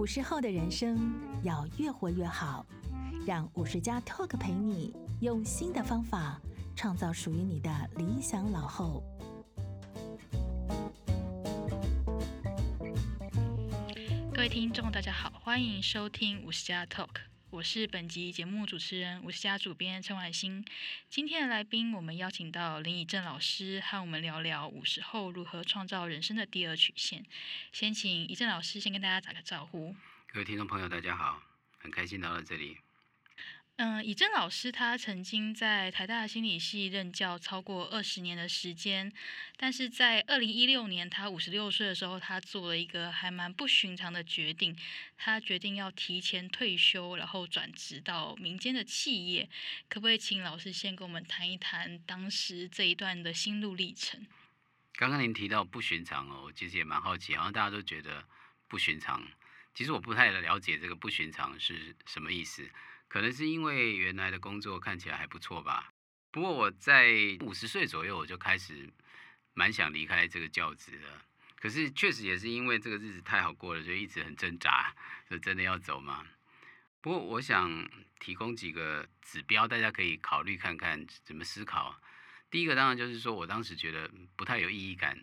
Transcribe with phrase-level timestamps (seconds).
[0.00, 2.64] 五十后的人生要越活越好，
[3.26, 6.40] 让五十加 Talk 陪你用新的方法
[6.74, 9.04] 创造属于你的理想老后。
[14.32, 17.29] 各位听众，大家好，欢迎收听五十加 Talk。
[17.50, 20.64] 我是本集节目主持人，五十家主编陈婉欣。
[21.08, 27.26] 今天的来宾，我们邀请到林以正老师，和我们聊聊五十后如何创造人生的第二曲线。
[27.72, 29.96] 先请以正老师先跟大家打个招呼。
[30.32, 31.42] 各位听众朋友，大家好，
[31.78, 32.78] 很开心来到这里。
[33.82, 39.10] 嗯，以正老师他曾经在台大心理系任教超过二十年的时间，
[39.56, 44.76] 但是在二零一六年他五十六岁的时候，他做了一个还蛮不寻常的决定，
[45.16, 49.48] 他决定要提前退休，然后转职到民间的企业。
[49.88, 54.26] 可不可以请老师先跟我们谈一谈当时这一段的心路历程？
[54.92, 58.22] 刚刚您提到不寻常哦，其实也蛮好奇，好像大家都觉得
[58.68, 59.26] 不寻常，
[59.74, 62.70] 其实我不太了解这个不寻常是什么意思。
[63.10, 65.92] 可能是因为原来的工作看起来还不错吧。
[66.30, 68.88] 不过我在五十岁左右我就开始
[69.52, 71.26] 蛮想离开这个教职了。
[71.56, 74.94] 可是确实也是因为这个日子太好过了，就一直很挣扎，
[75.28, 76.24] 就真的要走吗？
[77.00, 82.00] 不过我想提供几个指标，大家可以考虑看看怎么思考。
[82.48, 85.18] 第一个当然就是说我当时觉得不太有意义感。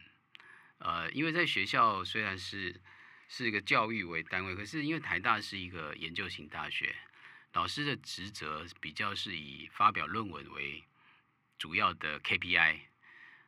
[0.79, 2.81] 呃，因为在学校虽然是
[3.29, 6.94] 是一个教育为单位，可是因为台大是一个研究型大学。
[7.58, 10.83] 老师的职责比较是以发表论文为
[11.58, 12.81] 主要的 KPI。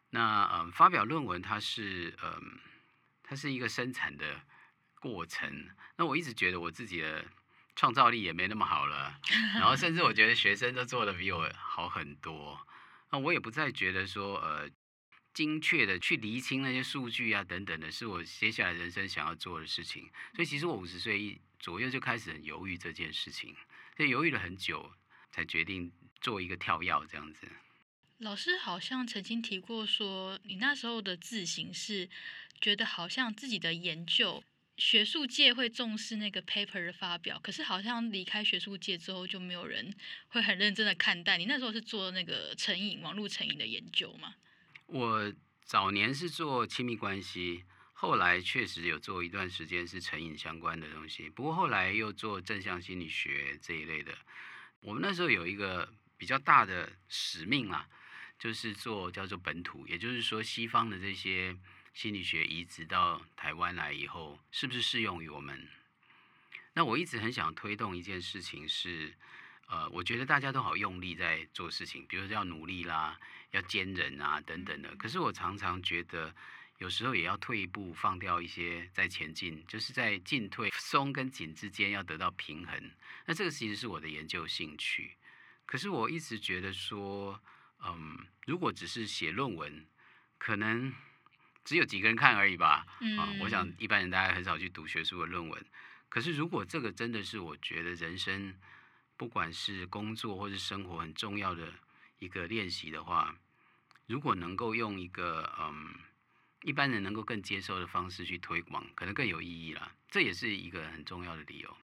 [0.09, 2.57] 那嗯，发表论文它是嗯，
[3.21, 4.41] 它是一个生产的
[4.99, 5.69] 过程。
[5.95, 7.23] 那我一直觉得我自己的
[7.75, 9.15] 创造力也没那么好了，
[9.53, 12.59] 然后甚至我觉得学生都做的比我好很多。
[13.11, 14.67] 那我也不再觉得说呃，
[15.35, 20.09] 精确的去厘清那些数据啊等等的，是我接下来人生想要做的事情。
[20.33, 23.55] 所以其实我五十岁左右就开始很犹豫这件事情。
[23.99, 24.93] 所以犹豫了很久，
[25.29, 27.45] 才决定做一个跳跃这样子。
[28.19, 32.09] 老师好像曾经提过说，你那时候的自省是
[32.61, 34.41] 觉得好像自己的研究，
[34.77, 39.93] 学术界会重视那个 paper 的发表，可是好像离开学术界之后，就没有人
[40.29, 41.37] 会很认真的看待。
[41.37, 44.35] 你那时候是做那个成瘾、网络成瘾的研究吗？
[44.85, 45.33] 我
[45.65, 47.65] 早年是做亲密关系。
[48.01, 54.17] 后来确实有做一段时间是成瘾相关的东西，不过后来又做正向心理学这一类的。
[54.79, 57.85] 我们那时候有一个比较大的使命啊，
[58.39, 61.53] 就是做叫做本土，也就是说西方的这些
[61.93, 65.67] 心理学移植到台湾来以后，是不是适用于我们？
[66.75, 69.13] 那我一直很想推动一件事情是，
[69.67, 73.19] 呃，我觉得大家都好用力在做事情，比如说要努力啦，
[73.51, 74.95] 要坚韧啊等等的。
[74.95, 76.33] 可是我常常觉得。
[76.79, 82.91] 有时候也要退一步，放掉一些，再前进，就是在进退松跟紧之间要得到平衡。
[83.25, 85.17] 那这个其实是我的研究兴趣。
[85.65, 87.37] 可是我一直觉得说，
[87.83, 89.85] 嗯，如果只是写论文，
[90.37, 90.93] 可能
[91.65, 92.85] 只有几个人看而已吧。
[93.17, 95.65] 啊，我想一般人大家很少去读学术的论文。
[96.07, 98.55] 可是如果这个真的是我觉得人生，
[99.17, 101.73] 不管是工作或是生活很重要的
[102.19, 103.35] 一个练习的话，
[104.07, 105.93] 如果能够用一个嗯。
[106.63, 109.91] 一般人能够更接受的方式去推广，可能更有意义啦。
[110.09, 111.77] 这也是一个很重要的理由。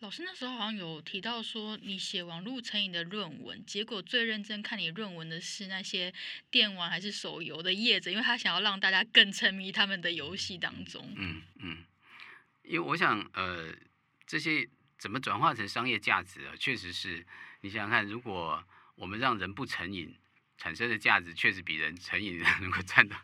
[0.00, 6.12] 老师那时候好像有提到说，你写网络成瘾的论文，结果最认真看你论文的是那些
[6.50, 11.14] 电玩还是手游的业者，因为他想要让大家更沉迷他们的游戏当中。
[11.16, 11.84] 嗯嗯，
[12.62, 13.74] 因为我想，呃，
[14.26, 16.54] 这些怎么转化成商业价值啊？
[16.58, 17.24] 确实是，
[17.62, 18.62] 你想想看，如果
[18.96, 20.14] 我们让人不成瘾。
[20.58, 23.16] 产生的价值确实比人成瘾 能够赚到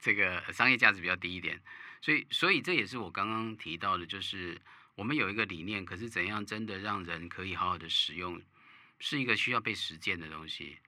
[0.00, 1.60] 这个商业价值比较低一点，
[2.00, 4.60] 所以所以这也是我刚刚提到的，就是
[4.94, 8.42] 我们有一个理念，可是怎样真的让人可以好好的使用，
[8.98, 10.78] 是一个需要被实践的东西。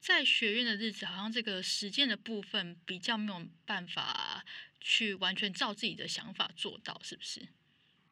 [0.00, 4.44] 在学院的日子，好像这个实践的部分比较没有办法
[4.80, 7.48] 去完全照自己的想法做到，是不是？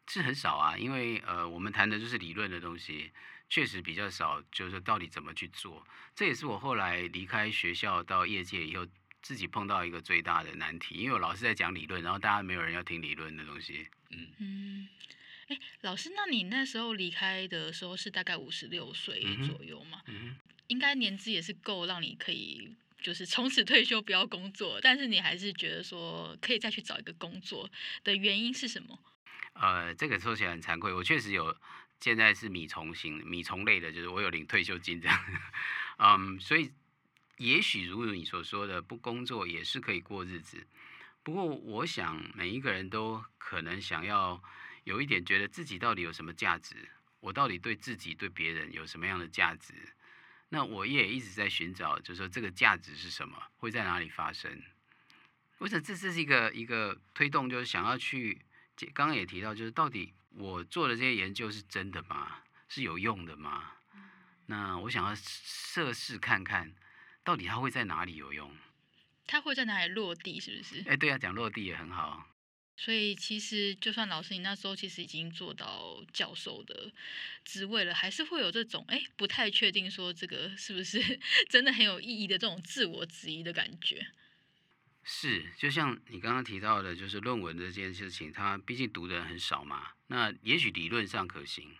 [0.07, 3.11] 是很少啊，因为呃，我们谈的就是理论的东西。
[3.49, 5.85] 确实比较少，就是到底怎么去做，
[6.15, 8.87] 这也是我后来离开学校到业界以后，
[9.21, 10.95] 自己碰到一个最大的难题。
[10.95, 13.87] 因为我老是在讲理论，然后大家没有人要听理论的东西。
[14.09, 14.89] 嗯嗯，
[15.49, 20.01] 哎，老师，那你那时候离开的时候是大概五十六岁左右嘛？
[20.07, 20.35] 嗯，嗯，
[20.67, 27.69] 应该年资也是够让你可以就是从此退休不要工作，但是你还是觉得说可以再去找一个工作
[28.03, 28.97] 的原因是什么？
[29.53, 31.55] 呃，这个说起来很惭愧，我确实有。
[31.99, 35.25] 现在是米虫型、米虫类的，就是我有领退休金这样，
[35.99, 36.69] 嗯，所以
[37.37, 40.67] 也许如你所说的，不工作也是可以过日子。
[41.23, 44.43] 不过，我想每一个人都可能想要
[44.83, 46.75] 有一点觉得自己到底有什么价值，
[47.21, 49.73] 我到底对自己对别人有什么样的价值？
[50.49, 54.61] 那我也一直在寻找，就是说这个价值是什么，会在哪里发生？
[55.59, 58.41] 我想这是一个一个推动，就是想要去，
[58.93, 62.39] 刚刚也提到，就是到底我做的这些研究是真的吗？
[62.67, 63.71] 是有用的吗？
[64.47, 66.73] 那我想要测试看看，
[67.23, 68.55] 到底它会在哪里有用？
[69.25, 70.39] 它会在哪里落地？
[70.39, 70.83] 是不是？
[70.87, 72.27] 哎，对啊，讲落地也很好。
[72.75, 76.91] 所以其实，就算老师你那时候其实已经做到教授的
[77.45, 81.19] 职位了，还是会有这种哎，不太确定说这个是不是
[81.49, 84.07] 真的很有意义的这种自我质疑的感觉。
[85.03, 89.89] 是，就像你刚刚提到的，就是论文这件事情，它毕竟读的人很少嘛。
[90.07, 91.75] 那也许理论上可行，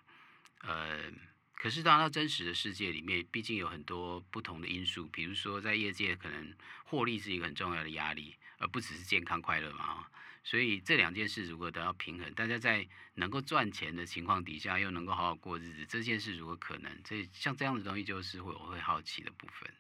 [0.62, 1.10] 呃，
[1.54, 6.54] 可是当到真实的世界里面，毕竟有很多不同的因素，比如说在业界可能
[6.84, 10.06] 获利是一个很重要的压力，而不只是健康快乐嘛。
[10.44, 19.74] 所以这两件事如果得到平衡，大家在能够赚钱的情况底下，又能够好好过日子，这件事如果可能，这像这样的东西就是会我会好奇的部分。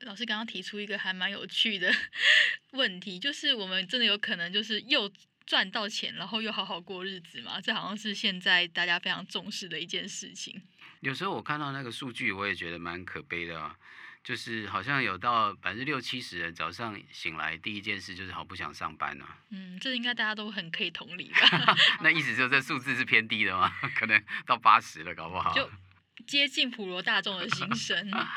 [0.00, 1.90] 老师刚刚提出一个还蛮有趣的
[2.72, 5.10] 问题，就是我们真的有可能就是又
[5.46, 7.60] 赚到钱，然后又好好过日子吗？
[7.60, 10.62] 这好像是现在大家非常重视的一件事情。
[11.00, 13.76] 有时候我看到那个数据，我也觉得蛮可悲的啊，
[14.24, 19.38] 就是好像有到百分之六七十人早上醒来第一件事就是好不想上班啊。
[19.50, 21.76] 嗯，这应该大家都很可以同理吧？
[22.02, 23.70] 那意思就是这数字是偏低的吗？
[23.96, 25.70] 可能到八十了，搞不好就
[26.26, 28.10] 接近普罗大众的心声。
[28.10, 28.28] 呀。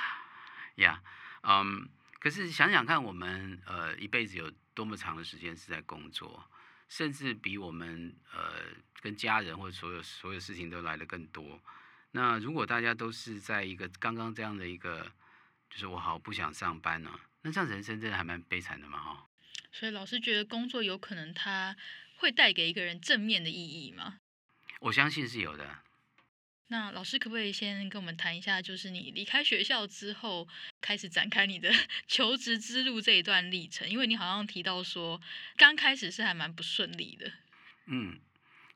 [0.77, 1.00] Yeah.
[1.44, 1.86] 嗯，um,
[2.19, 6.44] 可是想想看，我们呃一辈子有多么长的时间是在工作，
[6.88, 8.62] 甚至比我们呃
[9.01, 11.62] 跟家人或者所有所有事情都来的更多。
[12.12, 15.12] 那如果大家都是在一个刚刚这样的一个，
[15.69, 19.27] 就是我好不想上班呢，啊，那这样人生真的还蛮悲惨的嘛，哈。
[19.71, 21.75] 所以老师觉得工作有可能它
[22.18, 24.19] 会带给一个人正面的意义吗？
[24.80, 25.83] 我相信是有的。
[26.71, 30.48] 那老师可不可以先跟我们谈一下，就是你离开学校之后
[30.80, 31.71] 开始展开你的
[32.07, 33.89] 求职之路这一段历程？
[33.89, 35.19] 因为你好像提到说，
[35.57, 37.31] 刚开始是还蛮不顺利的。
[37.88, 38.19] 嗯，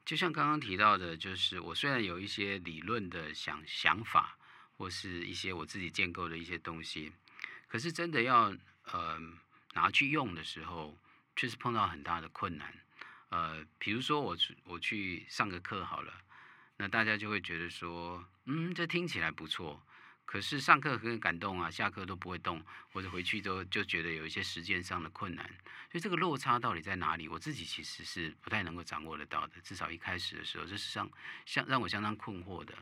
[0.04, 4.40] 就像刚刚提到的，就是我虽然有一些理论的想想法，
[4.76, 7.12] 或是一些我自己建构的一些东西，
[7.68, 8.56] 可是真的要
[8.92, 9.20] 呃
[9.76, 10.98] 拿去用的时候，
[11.36, 12.74] 确实碰到很大的困难。
[13.30, 16.23] 呃，比如说我去我去上个课好了。
[16.78, 19.82] 那大家就会觉得说，嗯，这听起来不错，
[20.26, 25.46] 可是上课很感动啊，下课都不会动，或者回去都就觉得有一些时间上的困难，
[25.92, 27.28] 所以这个落差到底在哪里？
[27.28, 31.10] 我自己其实是不太能够掌握得到的，至少一开始的时候，这是让
[31.46, 32.74] 相让我相当困惑的。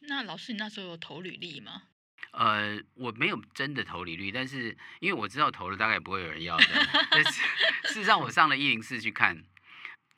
[0.00, 1.82] 那老师，你那时候有投履历吗？
[2.30, 6.66] 呃，我没有真的投履历，但是因为我知道投了大概不会有人要的，
[7.10, 7.30] 但是
[7.88, 9.44] 事实上我上了一零四去看。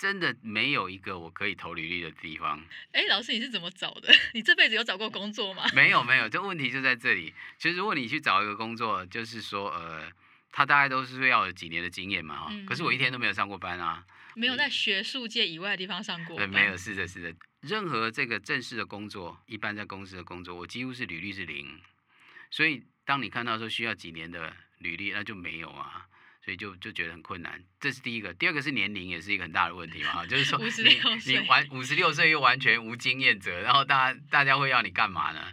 [0.00, 2.58] 真的没有一个我可以投履历的地方。
[2.92, 4.10] 哎，老师，你是怎么找的？
[4.32, 5.68] 你这辈子有找过工作吗？
[5.74, 6.26] 没有，没有。
[6.26, 7.34] 这问题就在这里。
[7.58, 10.10] 其实如果你去找一个工作，就是说，呃，
[10.50, 12.64] 他大概都是要有几年的经验嘛，哈、嗯。
[12.64, 14.02] 可是我一天都没有上过班啊。
[14.34, 16.50] 没有在学术界以外的地方上过班。
[16.50, 17.34] 对，没有，是的，是的。
[17.60, 21.78] 任何这个正式的工作，一般在公司的工作，我几乎是履历是零。
[22.50, 26.06] 所以，当你看到说需要几年的履历，那就没有啊。
[26.44, 28.32] 所以就就觉得很困难，这是第一个。
[28.34, 35.52] 第二个是年龄，也是一个很大的问题嘛，就是说你你完五十六岁又完全无经验者，然后大家大家会要你干嘛呢？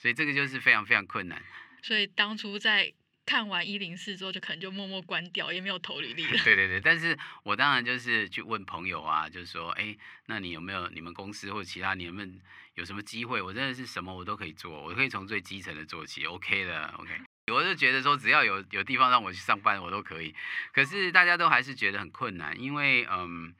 [0.00, 1.42] 所以这个就是非常非常困难。
[1.82, 2.92] 所以当初在
[3.26, 6.38] 看完一零四之后，就可能就默默关掉，也没有投履历了。
[6.44, 12.40] 对对对，但是我当然就是去问朋友啊，就是说，哎，那你有没有你们公司或其他你们
[12.74, 13.42] 有什么机会？
[13.42, 17.20] 我真的是什么我都可以做，我可以从最基层的做起，OK 的，OK。
[17.50, 20.34] 我就觉得说，只要有有地方让我去上班，我都可以。
[20.72, 23.54] 可是大家都还是觉得很困难，因为嗯，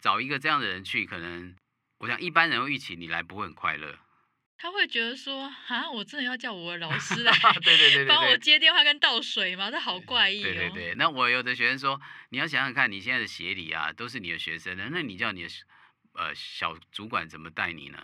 [0.00, 1.54] 找一个这样的人去，可能
[1.98, 3.98] 我想一般人会预期你来不会很快乐。
[4.58, 9.70] 他会觉得说，啊，我真的要叫我的老师 来，对对对对，帮我接电话跟倒水吗？
[9.70, 10.44] 这好怪异哦。
[10.44, 15.48] 对对对，那我有的学生说，你要想想看，你现在的协理啊，都是你的学生的，那你叫你的
[16.14, 17.98] 呃小主管怎么带你呢？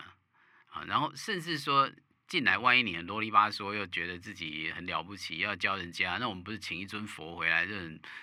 [0.71, 1.89] 啊，然后甚至说。
[2.29, 7.73] 进来，万一你很啰里吧嗦，又觉得自己很了不起，要教人家，那我们不是请一尊佛回来，就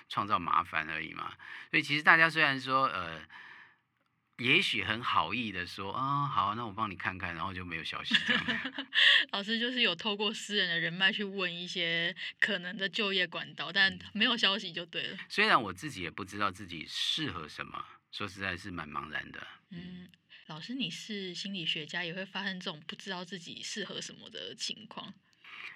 [0.09, 1.35] 创造麻烦而已嘛？
[1.71, 3.21] 所以其实大家虽然说，呃，
[4.39, 8.15] 也许很好意的说，啊、哦，好，那我帮你看看，然后就没有消息。
[9.33, 15.19] 老师就是有透过私人的人脉去问一些可能的就业管道，但没有消息就对了。
[15.29, 19.45] 虽然我自己也不知道自己适合什么，说实在是蛮茫然的。
[19.71, 19.96] 嗯。
[20.57, 25.13] 老师，你是心理学家，也会发生这种不知道自己适合什么的情况。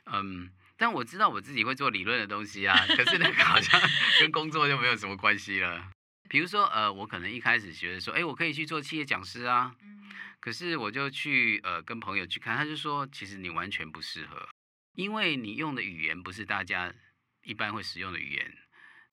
[0.06, 3.78] 嗯，但我知道我自己会做理论的东西啊，可是那个好像
[4.22, 5.92] 跟工作就没有什么关系了。
[6.30, 9.76] 比如说，呃，我可能一开始觉得说，哎，我可以去做企业讲师啊。
[10.40, 14.48] 可是我就去呃跟朋友去看，他就说，其实你完全不适合，
[14.94, 16.90] 因为你用的语言不是大家
[17.44, 18.56] 一般会使用的语言，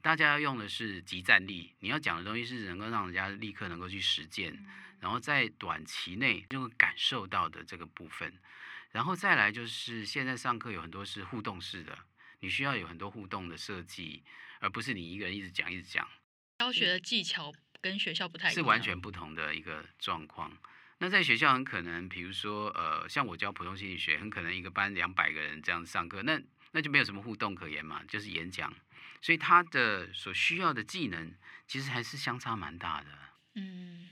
[0.02, 4.58] 大家要用的是集战力，你要讲的东西是能够让人家立刻能够去实践，
[5.00, 8.34] 然后在短期内就会感受到的这个部分。
[8.92, 11.98] 然后再来就是现在上课有很多是互动式的，
[12.40, 14.24] 你需要有很多互动的设计，
[14.60, 16.08] 而不是你一个人一直讲一直讲。
[16.60, 20.58] 教学的技巧跟学校不太一样，是完全不同的一个状况。
[21.00, 28.74] 那在学校很可能，比如说呃，像我教普通心理学，很可能一个班两百个人这样上课，那那就没有什么互动可言嘛，就是演讲。
[29.22, 31.34] 所以他的所需要的技能
[31.68, 33.08] 其实还是相差蛮大的。
[33.56, 34.10] 嗯，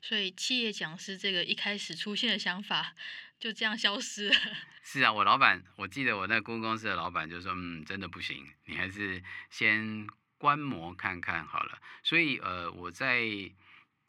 [0.00, 2.94] 所以企业讲师这个一开始出现的想法
[3.38, 4.36] 就这样消失了。
[4.82, 10.06] 是啊，我老板，我记得我那顾问公司的老板就说，嗯，真的不行，你还是先。
[10.42, 13.22] 观摩看看好了，所以呃，我在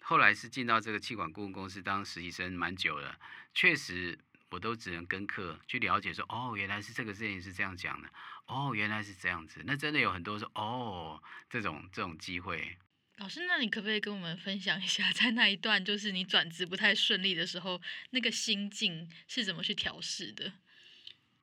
[0.02, 3.20] 后来是进到这个气管顾问公司当实习生蛮久了，
[3.54, 4.18] 确实
[4.50, 8.10] 我都只能跟课去了解说，哦，原来是这个事情是这样讲的，
[8.47, 12.77] 哦，原来是这样子，那真的有很多说，哦，这种这种机会。
[13.17, 20.53] 老师，那你可不可以跟我们分享一下，在那一段就是你转职不太顺利的时候，那个心境是怎么去调试的？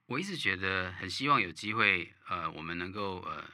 [0.07, 3.49] 我一直觉得很希望有机会，呃，我们能够呃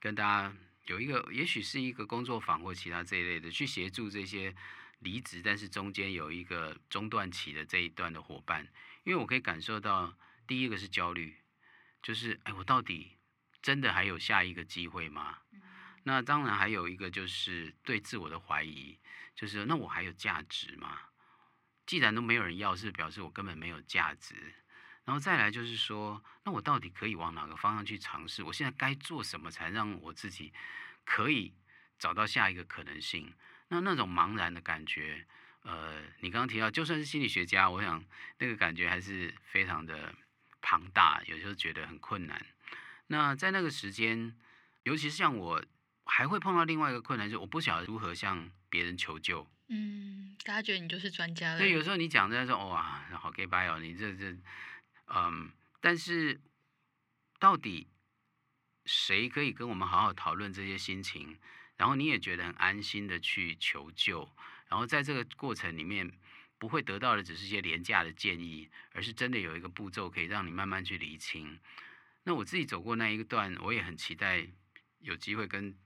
[0.00, 0.56] 跟大家。
[0.88, 4.54] 有一个，也许是一个工作坊或其他这一类的，去协助这些
[5.00, 8.64] 离职，但是中间有一个中断期的这一段的伙伴，
[9.02, 10.16] 因为我可以感受到，
[10.46, 11.34] 第一个是焦虑，
[12.06, 13.18] 就是哎，我到底
[13.60, 15.38] 真的还有下一个机会吗？
[16.04, 18.96] 那当然还有一个就是对自我的怀疑，
[19.34, 21.00] 就是那我还有价值吗？
[21.84, 24.36] 既然都没有人要，是表示我根本没有价值。
[25.04, 28.40] 然后再来就是说，那我到底可以往哪个方向去尝试？
[28.44, 30.52] 我现在该做什么才让我自己
[31.04, 31.52] 可以
[31.98, 33.34] 找到下一个可能性？
[33.66, 35.26] 那那种茫然的感觉，
[35.62, 38.04] 呃，你刚刚提到，就算是心理学家，我想
[38.38, 40.14] 那个感觉还是非常的
[40.60, 42.44] 庞大，有时候觉得很困难。
[43.08, 44.36] 那在那个时间，
[44.82, 45.64] 尤其是像我，
[46.04, 49.46] 还会碰到另外一个困难，就是我不晓得如何向别人求救。
[49.68, 51.58] 嗯，大家觉得你就是专家了。
[51.58, 54.36] 所以有时候你讲在说，哇，好 gay bye 哦，你这这。
[55.08, 56.40] 嗯，但是
[57.38, 57.88] 到底
[58.84, 61.38] 谁可以跟我们好好讨论这些心情？
[61.76, 64.28] 然后你也觉得很安心的去求救，
[64.68, 66.10] 然后在这个过程里面
[66.58, 71.58] 不会得到的只是一些廉价的建议，而是真的有一个步骤可以让你慢慢去理清。
[72.24, 74.46] 那我自己走过那一段，我也很期待
[75.00, 75.76] 有机会跟。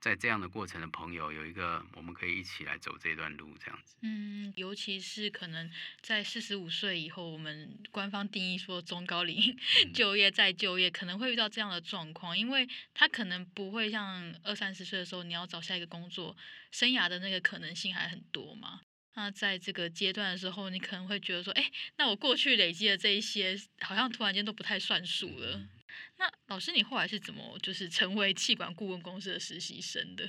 [0.00, 3.96] 在这样的过程的朋友，有一个我们可以一起来走这段路，这样子。
[4.02, 5.70] 嗯，尤其是可能
[6.02, 9.56] 在四十五岁以后，我们官方定义说中高龄
[9.94, 16.36] 就业再就业，可能会遇到这样的状况，因为他可能不会像二三十岁的时候，你要找下一个工作，
[16.70, 18.82] 生涯的那个可能性还很多嘛。
[19.14, 25.56] 那在这个阶段的时候，你可能会觉得说，哎，那我过去累积的这一些，好像突然间都不太算数了。
[25.56, 25.68] 嗯
[26.16, 30.28] 那老师，你后来是怎么就是成为气管顾问公司的实习生的？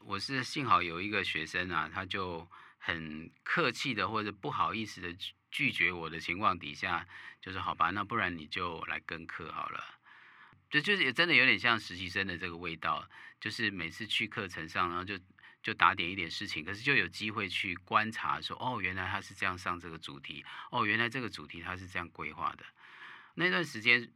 [0.00, 5.16] 我是幸好有一个学生啊，他就很客气的或者不好意思的
[5.50, 7.06] 拒绝我的情况底下，
[7.40, 9.82] 就是好吧，那不然你就来跟课好了。
[10.70, 13.08] 就就是也真的有点像实习生的这个味道，
[13.40, 15.18] 就是每次去课程上，然后就
[15.62, 22.64] 就打点一点事情，可是就有机会去观察说，哦，原来他是这样上这个主题，哦，原来这个主题他是这样规划的。
[23.34, 24.12] 那段时间。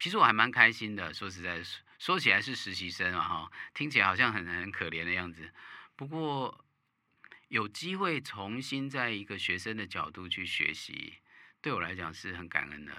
[0.00, 1.60] 其实我还蛮开心的，说实在，
[1.98, 5.50] 说起来是实习生啊，哈，听起来好像很很可怜的样子。
[5.96, 6.64] 不过
[7.48, 11.14] 有机会重新在一个学生的角度去学习，
[11.60, 12.92] 对我来讲是很感恩的。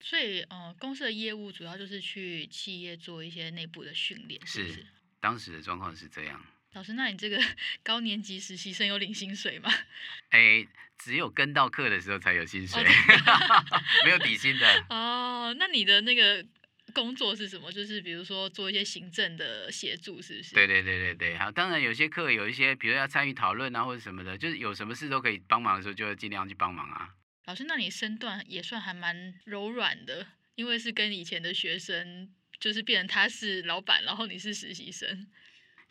[0.00, 4.74] 所以，呃，公司的业务主要就是去企业做一些内部的训练，是不是？
[4.76, 4.86] 是，
[5.20, 6.42] 当时的状况是这样。
[6.76, 7.40] 老师，那你这个
[7.82, 9.72] 高年级实习生有领薪水吗？
[10.28, 10.66] 哎，
[10.98, 12.84] 只有跟到课的时候才有薪水，
[14.04, 14.86] 没有底薪的。
[14.90, 16.44] 哦，那你的那个
[16.92, 17.72] 工作是什么？
[17.72, 20.54] 就是比如说做一些行政的协助，是不是？
[20.54, 21.38] 对对对对对。
[21.38, 27.08] 好，当然有些课有一些，比如要参与讨论啊或者什么的，就是有什么事都可以帮忙的时候，就会尽量去帮忙啊。
[27.46, 32.28] 老师，那你身段也算还蛮柔软的，因为是跟以前的学生，
[32.60, 35.26] 就是变成他是老板，然后你是实习生。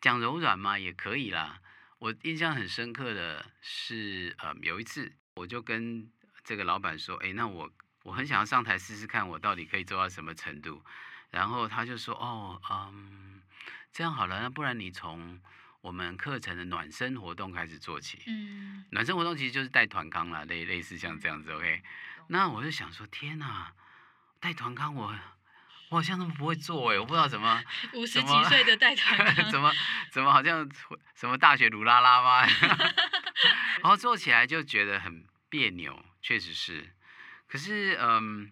[0.02, 1.60] 讲柔软嘛，也可以啦。
[2.00, 6.08] 我印象很深刻的是，呃，有一次我就跟
[6.44, 7.72] 这个老板说，哎，那我
[8.04, 10.84] 我很想要上台试试看，我到底可以做到什么程度。
[11.32, 13.42] 然后他就说，哦，嗯，
[13.92, 15.42] 这样好了，那不然你从
[15.82, 18.22] 我们课程的暖身活动开始做起。
[18.28, 21.82] 嗯，暖身活动其实就是带团康啦，类类似像这样子，OK。
[22.28, 23.74] 那我就想说，天哪，
[24.40, 25.14] 带团康我
[25.90, 27.64] 我好像那么不会做哎，我不知道怎么
[27.94, 29.72] 五十几岁的带团 怎么
[30.12, 30.70] 怎么好像
[31.14, 32.48] 什么大学鲁拉拉吗？
[33.82, 36.90] 然后做起来就觉得很别扭，确实是。
[37.48, 38.52] 可是嗯，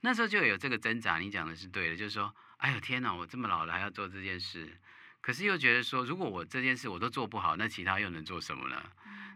[0.00, 4.78] 那时候就有这个挣扎，你讲的是对的，就是说，哎呦天哪，我这么老了还要做这件事，
[5.20, 8.80] 可是又觉得说，如果我这件事我都做不好，那其他又能做什么呢？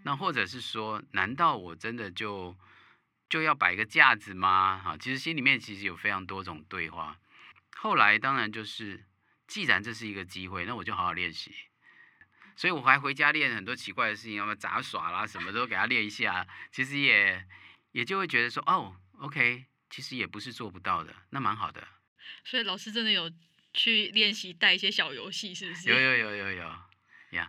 [0.04, 2.56] 那或者是说，难道我真的就
[3.32, 4.78] 就要摆个架子吗？
[4.84, 7.18] 哈，其实心里面其实有非常多种对话。
[7.74, 9.06] 后来当然就是，
[9.46, 11.50] 既然这是一个机会，那我就好好练习。
[12.56, 16.46] 所以我还回家练很多奇怪的事情，要么杂耍啦，什么都给他练一下。
[16.70, 17.42] 其实也
[17.92, 21.88] 也就会觉得说，哦，OK，其实也不是做不到的，那蛮好的。
[22.44, 23.32] 所以老师真的有
[23.72, 25.88] 去练习带一些小游戏，是不是？
[25.88, 26.86] 有有有有有呀。
[27.30, 27.48] Yeah.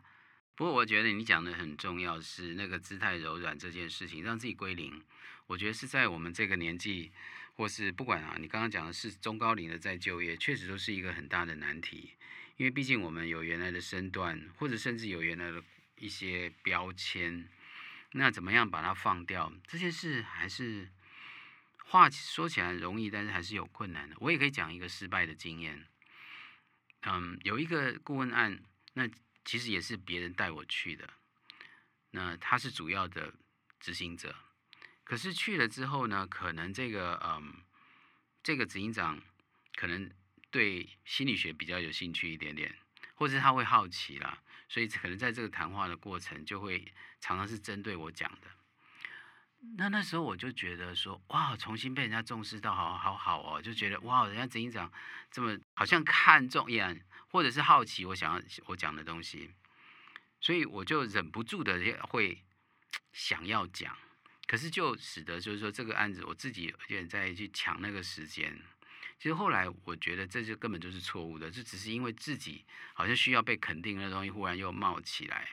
[0.56, 5.04] 不过我觉得你讲的很重要，是那个姿态柔软这件事情，让自己归零。
[5.48, 7.12] 我觉得是在我们这个年纪，
[7.56, 12.14] 或是不管啊，你刚刚讲的是中高龄的再就业，确实都是一个很大的难题。
[12.58, 15.64] 因为毕竟我们有原来的身段，或者甚至有原来的
[15.98, 17.48] 一些标签，
[18.12, 19.52] 那怎么样把它放掉？
[19.68, 20.90] 这件事还是
[21.86, 24.16] 话说起来容易，但是还是有困难的。
[24.20, 25.86] 我也可以讲一个失败的经验。
[27.02, 28.62] 嗯，有一个顾问案，
[28.94, 29.10] 那。
[29.46, 31.06] 其实也是别人带我去的，
[32.12, 33.34] 那他是主要的
[33.78, 34.34] 执行者，
[35.04, 37.54] 可是去了之后呢，可能这个嗯，
[38.42, 39.22] 这个执行长
[39.76, 40.10] 可能
[40.50, 42.76] 对心理学比较有兴趣一点点，
[43.16, 48.48] 或者他会好奇啦，所以可能在这个谈话的过程就会常常是针对我讲的。
[49.78, 54.92] 那那时候我就觉得说，哇，重新被人家重视到，好好好哦，就觉得哇，人家执行长
[55.32, 56.98] 这么好像看重一样。
[57.30, 59.50] 或者是好奇我想要我讲的东西，
[60.40, 62.44] 所以我就忍不住的会
[63.12, 63.98] 想要讲，
[64.54, 68.56] 可是就使得就是说这个案子我自己有点在去抢那个时间。
[69.18, 75.48] 其实后来我觉得这就根本就是错误的，这只是因为自己好像需要被肯定的东西忽然又冒起来。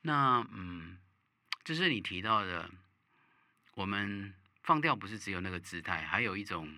[0.00, 0.98] 那嗯，
[1.64, 2.68] 就是你提到的，
[3.74, 6.74] 我们放掉不是只有那个姿态，还有一种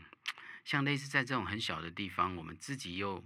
[0.63, 3.25] 像类似在这种很小的地方，我们自己又。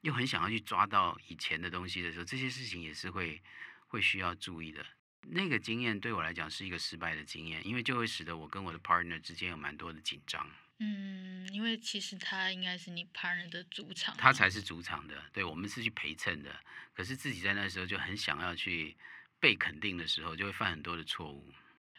[0.00, 3.40] 又很想要去抓到以前的东西的时候，这些事情也是会
[3.86, 4.84] 会需要注意的。
[5.28, 10.50] 那个经验对我来讲是一个失败的经验，因为就会使得我跟我的 partner 之间有蛮多的紧张。
[10.78, 15.22] 嗯，因为其实他应该是你 partner 的主场，他才是主场的。
[15.32, 16.58] 对，我们是去陪衬的，
[16.94, 18.96] 可是自己在那时候就很想要去
[19.38, 21.52] 被肯定的时候，就会犯很多的错误。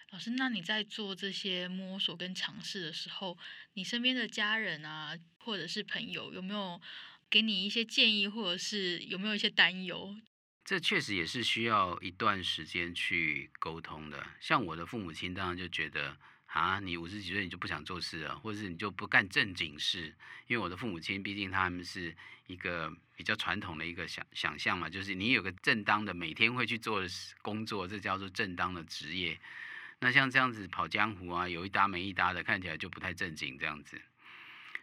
[0.10, 3.38] 老师，那你在做这些摸索跟尝试的时候，
[3.73, 6.81] 你身边的家人啊，或者是朋友，有没有？
[7.29, 10.13] 给你一些建议，或者是有没有一些担忧？
[10.63, 14.26] 这确实也是需要一段时间去沟通的。
[14.39, 20.15] 像我的父母亲，当然就觉得啊，你五十几岁你就不想做事了，或者是你就不干正经事。
[20.47, 22.15] 因为我的父母亲毕竟他们是
[22.47, 27.08] 一个比较传统的一个想想象嘛，就是你有个正当的每天会去做的
[27.41, 29.39] 工作，这叫做正当的职业。
[30.00, 34.02] 那像这样子跑江湖啊，有一搭没一搭的，看起来就不太正经这样子。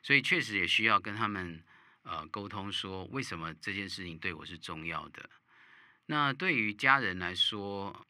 [0.03, 1.63] 所以确实也需要跟他们。
[2.05, 5.29] 呃，沟通说为什么这件事情对我是重要的？
[6.11, 8.07] 那对于家人来说，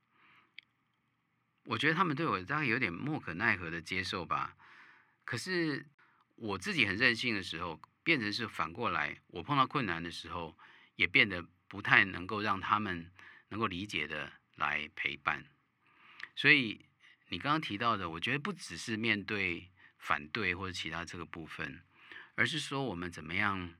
[1.64, 4.56] 我觉得他们对我大概有点莫可奈何的接受吧。
[5.24, 5.84] 可是
[6.36, 10.56] 我自己很任性的时候，变成是反过来，我碰到困难的时候，
[10.94, 13.10] 也变得不太能够让他们
[13.48, 15.44] 能够理解的来陪伴。
[16.36, 16.86] 所以
[17.30, 21.82] 你刚刚提到的，我觉得不只是面对反对或者其他这个部分，
[22.36, 23.74] 而是说我们怎么样。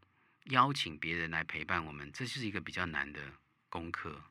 [0.51, 3.21] 邀请别人来陪伴我们，这是一个比较难的
[3.69, 4.23] 功课。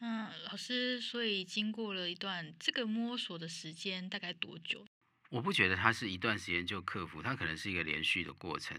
[0.00, 4.84] 嗯，老师，所以经过了一段这个摸索的时间，大概多久？
[5.30, 8.76] 我不觉得它是一段时间就克服，它可能是一个连续的过程。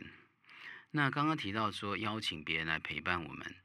[0.91, 3.55] 那刚刚提到说邀请别人来陪伴我们，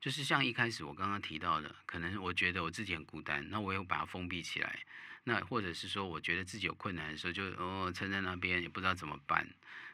[0.00, 4.80] 就是像一开始我刚刚提到的，可能我觉得我自己很孤单，那我又把它封闭起来。
[5.24, 9.48] 那或者是说，我觉得自己有困难的时候就，就哦撑在那边，也不知道怎么办。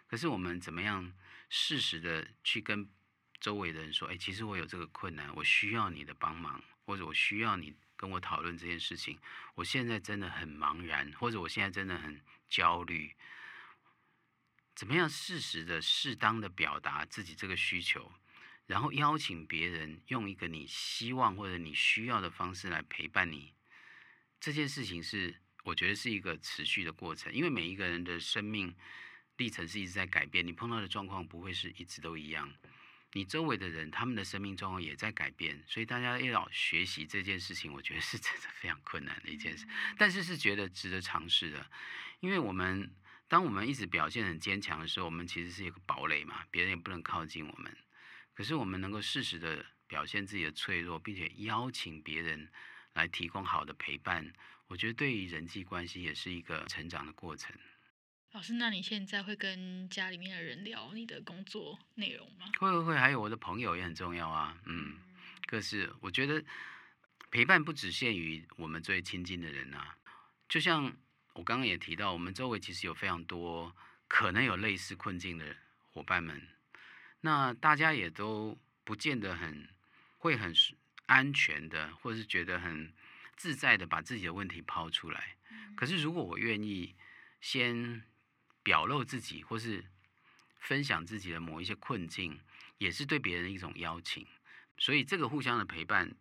[0.06, 1.12] 可是我们怎么样？
[1.50, 2.86] 适时的去跟
[3.40, 9.18] 周围的人说，哎，其实我有这个困难，我需要你的帮忙，或者我需要你跟我讨论这件事情。
[9.54, 13.14] 我现在真的很茫然，或者我现在真的很焦虑。
[14.74, 18.12] 怎么样适时的、适当的表达自己这个需求，
[18.66, 23.54] 然后邀请别人用一个你希望或者你需要的方式来陪伴你。
[24.40, 28.74] 这件事情是我觉得是一个持续的过程，因为每一个人的生命。
[29.36, 32.52] 历程是一直在改变，你碰到的状况不会是一直都一样。
[33.12, 39.66] 你周围的人，他们的生命状况也在改变，所以大家要学习这件事情，我觉得是真的非常困难的一件事，
[39.96, 41.70] 但是是觉得值得尝试的，
[42.20, 42.94] 因为我们
[43.26, 47.76] 当我们一直表现很坚强的时候，我们其实是一个堡垒嘛，别人也不能靠近我们。
[48.34, 52.48] 可是我们能够适时的表现自己的脆弱，并且邀请别人
[52.92, 54.32] 来提供好的陪伴，
[54.66, 57.56] 我觉得对于人际关系也是一个成长的过程。
[58.32, 62.46] 老师，那你现在会跟家里面的人聊你的工作内容吗？
[62.60, 64.56] 会会会，还有我的朋友也很重要啊。
[64.66, 64.96] 嗯，
[65.46, 66.44] 可是我觉得
[67.30, 69.96] 陪伴不只限于我们最亲近的人啊。
[70.46, 70.84] 就像
[71.32, 73.74] 我刚刚也提到，我们周围其实有非常多
[74.06, 75.56] 可能有类似困境的
[75.92, 76.46] 伙伴们，
[77.22, 79.68] 那大家也都不见得很
[80.18, 80.54] 会很
[81.06, 82.92] 安全的，或是觉得很
[83.36, 85.36] 自在的把自己的问题抛出来。
[85.74, 86.94] 可是如果我愿意
[87.40, 88.02] 先
[88.68, 89.82] 表露自己，或是
[90.60, 92.38] 分享自己的某一些困境，
[92.76, 94.26] 也是对别人的一种邀请。
[94.76, 96.14] 所以这个互相的陪伴，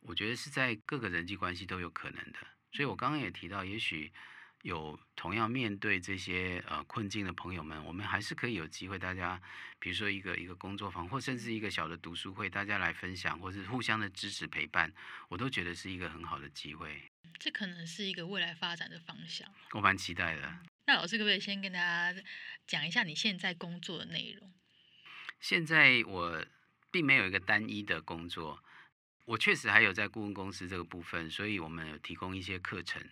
[0.00, 2.38] 我觉得是在各个人际关系都有可能的。
[2.72, 4.12] 所以我刚刚也提到，也许
[4.60, 9.40] 有同样面对这些呃困境的朋友们，我们还是可以有机会，大家
[9.78, 14.92] 比如说一个一个工作坊，或甚至一个小的读书会，大家来分享，或是互相的支持陪伴，
[15.30, 17.02] 我都觉得是一个很好的机会。
[17.40, 19.48] 这可能是一个未来发展的方向。
[19.72, 20.54] 我蛮期待的。
[20.84, 22.20] 那老师可不可以先跟大家
[22.66, 24.52] 讲一下你现在工作的内容？
[25.40, 26.44] 现在我
[26.90, 28.62] 并没有一个单一的工作，
[29.24, 33.02] 我确实还有在顾问公司这个部分，所以我们有提供一些课程。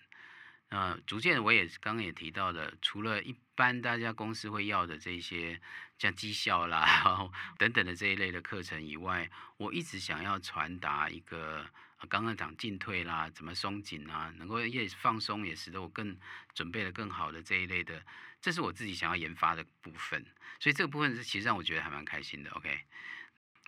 [0.69, 5.61] 呃，逐渐我也刚刚也提到的，除了一般大家公司会要的这些
[5.99, 11.69] 像绩效啦，然后等等的这一类的课程以外，我一直想要传达一个。
[12.09, 16.19] 刚刚讲进退啦，怎么松紧啊，能够越放松也使得我更
[16.55, 18.03] 准备的更好的这一类的，
[18.41, 20.25] 这是我自己想要研发的部分。
[20.59, 22.51] 所以这个部分是其实让我觉得还蛮开心的。
[22.53, 22.81] OK，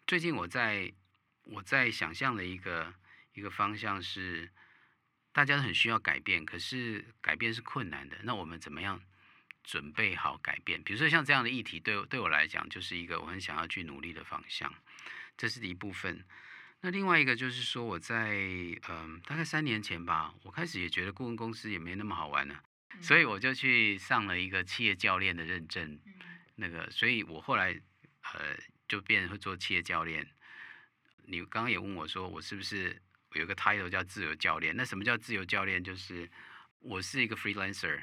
[0.07, 0.93] 最近我在
[1.45, 2.95] 我在想象的一个
[3.35, 4.51] 一个方向是，
[5.33, 8.17] 大家都很需要改变，可是改变是困难的。
[8.23, 9.01] 那我们怎么样
[9.63, 10.83] 准备好改变？
[10.83, 14.73] 比如说像这样的议题，对对我来讲就是一个我很想要去努力的方向。
[15.37, 16.25] 这是一部分。
[16.85, 18.35] 那另外一个就是说，我在
[18.89, 22.61] 嗯大概三年前吧，我开始也觉得顾问公司也没那么好玩了，
[23.01, 25.97] 所以我就去上了一个企业教练的认证，
[26.57, 27.81] 那个，所以我后来
[28.35, 28.57] 呃
[28.89, 30.29] 就变成会做企业教练。
[31.25, 33.01] 你刚刚也问我说，我是不是
[33.35, 34.77] 有个 title 叫自由教练？
[34.77, 35.83] 那什么叫自由教练？
[35.83, 36.29] 就是
[36.81, 38.03] 我是一个 freelancer。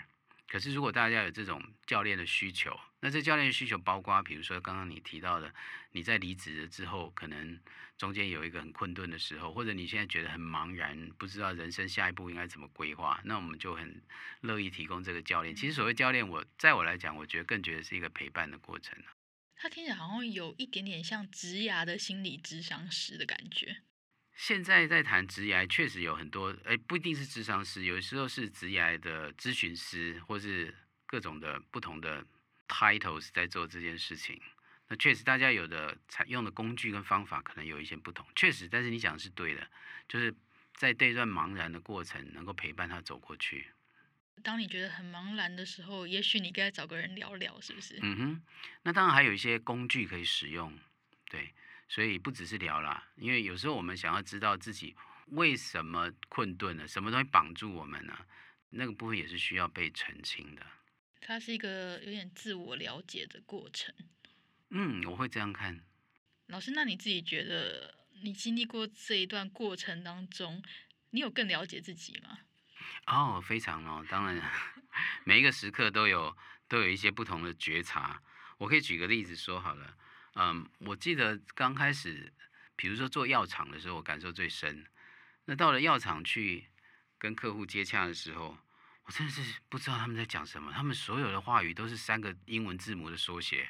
[0.49, 5.53] 可是，如果大家有这种教练的需求，那这教练的需求包括，比如说刚刚你提到的，
[5.91, 7.59] 你在离职了之后，可能
[7.97, 14.01] 中间有一个很困顿的时候，或者你现在觉得很茫然，不知道人生下一步应该怎么规划，那我们就很
[14.41, 15.55] 乐意提供这个教练。
[15.55, 18.97] 其实所谓教练，我在我来讲，我觉得更觉得是一个陪伴的过程。
[19.55, 23.83] 他听起来好像有一点点像职涯的心理咨商师的感觉。
[24.39, 30.73] 现在在谈职涯，确实有很多，哎，不一定是智商师，有时候是职涯的咨询师，或是
[31.05, 32.25] 各种的不同的
[32.65, 34.41] titles 在做这件事情。
[34.87, 38.65] 那确实，大家有的采用的工具跟方法可能有一些不同，确实。
[38.69, 39.69] 但是你讲的是对的，
[40.07, 40.33] 就是
[40.73, 43.67] 在这段茫然的过程，能够陪伴他走过去。
[44.41, 47.99] 当你觉得很茫然的时候，也许你该找个人聊聊，是不是？
[48.01, 48.41] 嗯哼。
[48.83, 50.79] 那当然还有一些工具可以使用，
[51.29, 51.53] 对。
[51.89, 54.95] 所以不只是聊啦，因为有时候我们想要知道自己
[55.31, 58.17] 为什么困顿了，什么东西绑住我们呢？
[58.69, 60.65] 那个部分也是需要被澄清的。
[61.19, 63.93] 它是一个有点自我了解的过程。
[64.69, 65.83] 嗯，我会这样看。
[66.45, 70.63] 老师，那你自己觉得你经历过这一段过程当中，
[71.09, 72.37] 你有更了解自己吗？
[73.07, 74.39] 哦，非常哦，当然，
[75.25, 78.21] 每一个时刻都有都有一些不同的觉察。
[78.59, 79.97] 我可以举个例子说好了。
[80.41, 82.31] 嗯，我记得刚开始，
[82.77, 84.85] 比如说做药厂的时候，我感受最深。
[85.43, 86.65] 那到了药厂去
[87.17, 88.57] 跟客户接洽的时候，
[89.03, 90.71] 我真的是不知道他们在讲什么。
[90.71, 93.69] 他们所有的话语都是三个英文字母的缩写，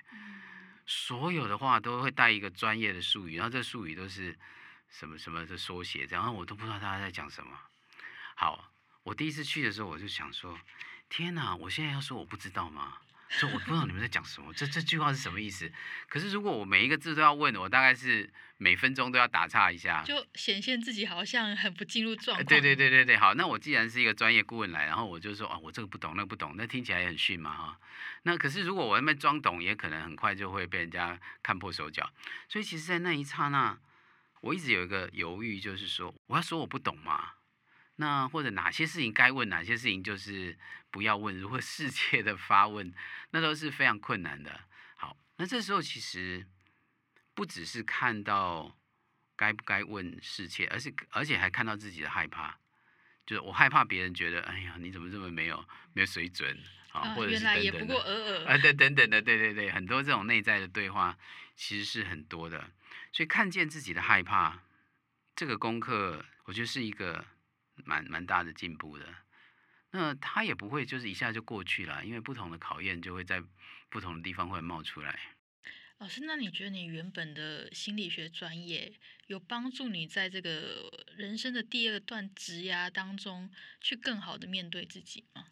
[0.86, 4.38] 所有的话都会带一个专业的术语，然后这术语都是
[4.92, 7.60] 什么什么的缩写，然后我都不知道大家在讲什么。
[8.36, 10.56] 好，我第一次去的时候，我就想说：
[11.10, 13.00] 天哪，我现在要说我不知道吗？
[13.30, 15.72] 说我不知道你们在讲什么，这这句话是什么意思？
[16.08, 22.46] 可是如果我每一个字都要问，我大概是每分钟都要打岔一下，就显现自己好像很不进入状况。
[22.46, 27.80] 对对对对对，好，那我既然是一个专业顾问来，然后我就说啊，我这个不懂，那个不懂，那听起来也很逊嘛哈。
[28.24, 32.10] 那可是如果我那边装懂，也可能很快就会被人家看破手脚。
[32.48, 33.78] 所以其实，在那一刹那，
[34.42, 37.34] 我一直有一个犹豫，就是说我要说我不懂吗？
[38.02, 40.58] 那或者哪些事情该问，哪些事情就是
[40.90, 41.38] 不要问。
[41.38, 42.94] 如果世界的发问，
[43.32, 44.62] 那都是非常困难的。
[44.96, 46.48] 好，那这时候其实
[47.34, 48.78] 不只是看到
[49.36, 52.58] 该不该问世界，而是而且还看到自己的害怕，
[53.26, 56.58] 就是我害怕别人觉得，哎呀，你怎么这么没有没有水准
[56.94, 57.14] 啊？
[57.16, 61.18] 或者是等等的，原来也不过尔尔啊，对， 等等的，对对对，很多这种内在的对话
[61.58, 62.72] 其实是很多的。
[63.12, 64.62] 所以看见自己的害怕，
[65.36, 67.26] 这个功课，我觉得是一个
[67.86, 69.06] 蛮蛮大的进步的。
[69.92, 73.44] 那他也不会就是一下就过去了，因为不同的考验就会在
[73.89, 75.20] 不同的地方会冒出来。
[75.98, 78.94] 老师，那你觉得你原本的心理学专业
[79.28, 85.48] 有帮助你在这个人生的第二段职涯当中去更好的面对自己吗？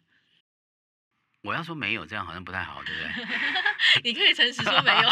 [1.42, 4.02] 我要说没有，这样好像不太好，对不对？
[4.04, 5.08] 你可以诚实说没有。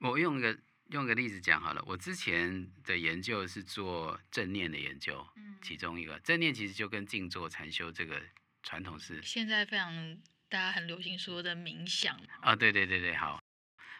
[0.10, 0.58] 我用一个。
[0.88, 8.20] 用个例子讲好了，我之前的研究是做正念的研究，嗯，其中一个正念其实就跟静坐禅修这个
[8.62, 10.14] 传统是现在非常
[10.50, 13.42] 大家很流行说的冥想啊，对对对对，好。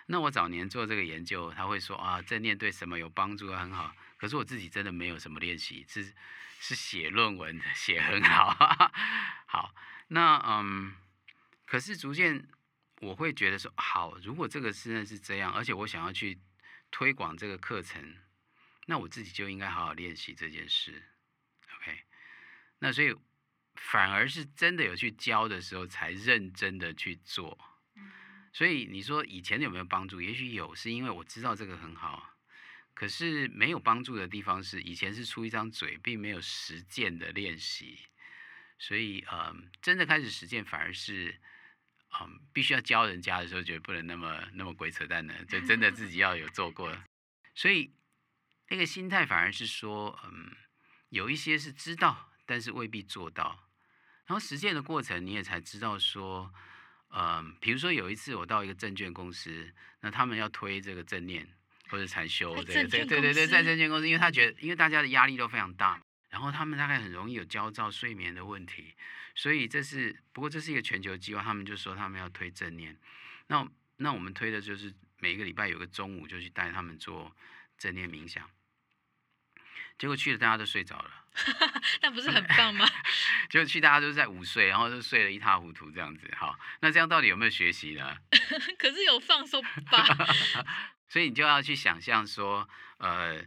[0.07, 3.95] 那我早年做这个研究，他会说啊，正念对什么有帮助啊，很好。
[4.19, 6.13] 可是我自己真的没有什么练习，是
[6.61, 8.55] 是写论文写很好，
[9.47, 9.75] 好。
[10.09, 10.93] 那嗯，
[11.65, 12.47] 可是逐渐
[13.01, 16.39] 我会觉得说，好，如果这个真的是这样，而且我想要去。
[16.93, 18.17] 推广这个课程，
[18.87, 21.03] 那我自己就应该好好练习这件事
[21.77, 21.99] ，OK？
[22.79, 23.13] 那所以
[23.75, 27.59] 反而是真的有去教的时候，才认真的去做。
[28.53, 30.21] 所以你说以前有没有帮助？
[30.21, 32.37] 也许有，是因为我知道这个很好。
[32.95, 37.99] 可是没有帮助的地方是，以前是出一张嘴，并没有实践的练习。
[38.79, 41.41] 所以，嗯，真的开始实践，反而是。
[42.21, 46.95] 嗯，必须要教人家的时候，觉得不能那么那么鬼扯淡的，就真的自己要有做过。
[47.55, 47.93] 所以
[48.69, 50.51] 那个心态反而是说，嗯，
[51.09, 53.69] 有一些是知道，但是未必做到。
[54.27, 56.53] 然后实践的过程，你也才知道说，
[57.11, 61.47] 嗯，比如说有一次我到一个证券公司，那他们要推这个正念
[61.89, 66.01] 或者禅修，对对对对对，在证券公司，因为他觉得，因为大家的压力都非常大，
[66.33, 68.95] 然后他们大概很容易有焦躁、睡眠的问题。
[69.35, 72.95] 所以这是，不过这是一个全球计划，他们就说他们要推正念，
[73.47, 73.67] 那
[73.97, 77.35] 那我们推的就是每一个礼拜有个中午就去带他们做
[77.79, 78.51] 正念冥想，
[79.99, 81.11] 结果去了大家都睡着了，
[82.03, 82.87] 那不是很棒吗？
[83.49, 88.17] 结果去大家都在午睡，然后就睡得一塌糊涂这样子，好，那这样到底有没有学习呢？
[88.79, 90.07] 可是有放松吧，
[91.09, 92.69] 所以你就要去想象说，
[92.99, 93.43] 呃。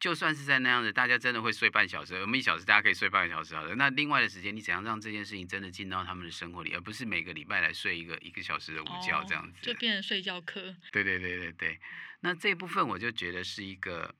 [0.00, 3.74] 就算是在那样子，大家真的会睡半小时，我们一小时大家可以睡半个小时好的。
[3.74, 10.74] 那另外的时间，你怎样让这件事情真的进到他们的生活里，而不是每个礼拜来睡一个一个小时的午觉这样子，哦，就变成睡觉课。
[10.92, 11.80] 对对对对对，
[12.20, 14.14] 那这部分我就觉得是一个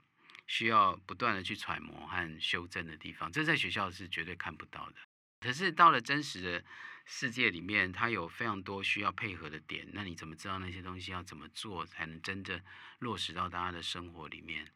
[0.49, 4.97] 需要不断的去揣摩和修正的地方，这在学校是绝对看不到的。
[5.41, 6.65] 可是到了真实的
[7.07, 12.61] 世界里面，它有非常多需要配合的点，那你怎么知道那些东西要怎么做才能真正
[12.99, 14.67] 落实到大家的生活里面？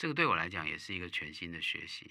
[0.00, 2.10] 这个对我来讲也是一个全新的学习。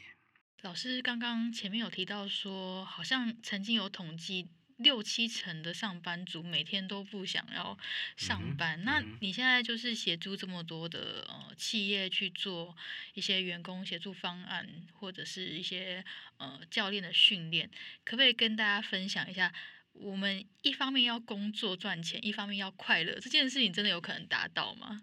[0.62, 4.47] 老师刚刚前面有提到说，好像曾经有统计，
[4.78, 7.75] 六七成的上班族每天都不想要
[8.15, 8.80] 上班。
[8.82, 12.78] 嗯、那你现在就是协助这么多的呃企业去做
[13.15, 16.06] 一些员工协助方案，或者是一些
[16.38, 17.71] 呃教练的训练，
[18.04, 19.52] 可不可以跟大家分享一下？
[19.93, 25.02] 我们一方面要工作赚钱，一方面要快乐，这件事情真的有可能达到吗？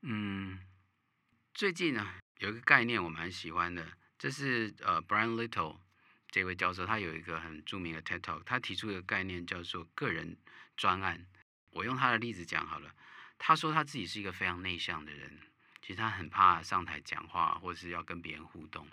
[0.00, 0.58] 嗯。
[1.54, 2.04] 最近呢，
[2.38, 3.86] 有一个概念我蛮喜欢的，
[4.18, 5.78] 这是呃 Brian Little
[6.28, 10.36] 这位教授，他有一个很著名的 TED Talk，他提出一个概念叫做个人
[10.76, 11.24] 专案。
[11.70, 12.92] 我用他的例子讲好了，
[13.38, 15.38] 他说他自己是一个非常内向的人，
[15.80, 18.88] 其实他很怕上台讲话或是要跟别人互动。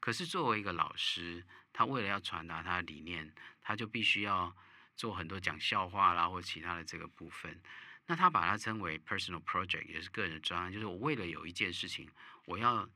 [0.00, 1.44] 可是作为一个老师，
[1.74, 4.56] 他为了要传达他的理念，他就必须要
[4.96, 7.60] 做很多讲笑话啦或其他的这个部分。
[8.08, 12.08] 那他把它称为 personal project，也是个人的专案，就是我为了有一件事情，
[12.46, 12.88] 我要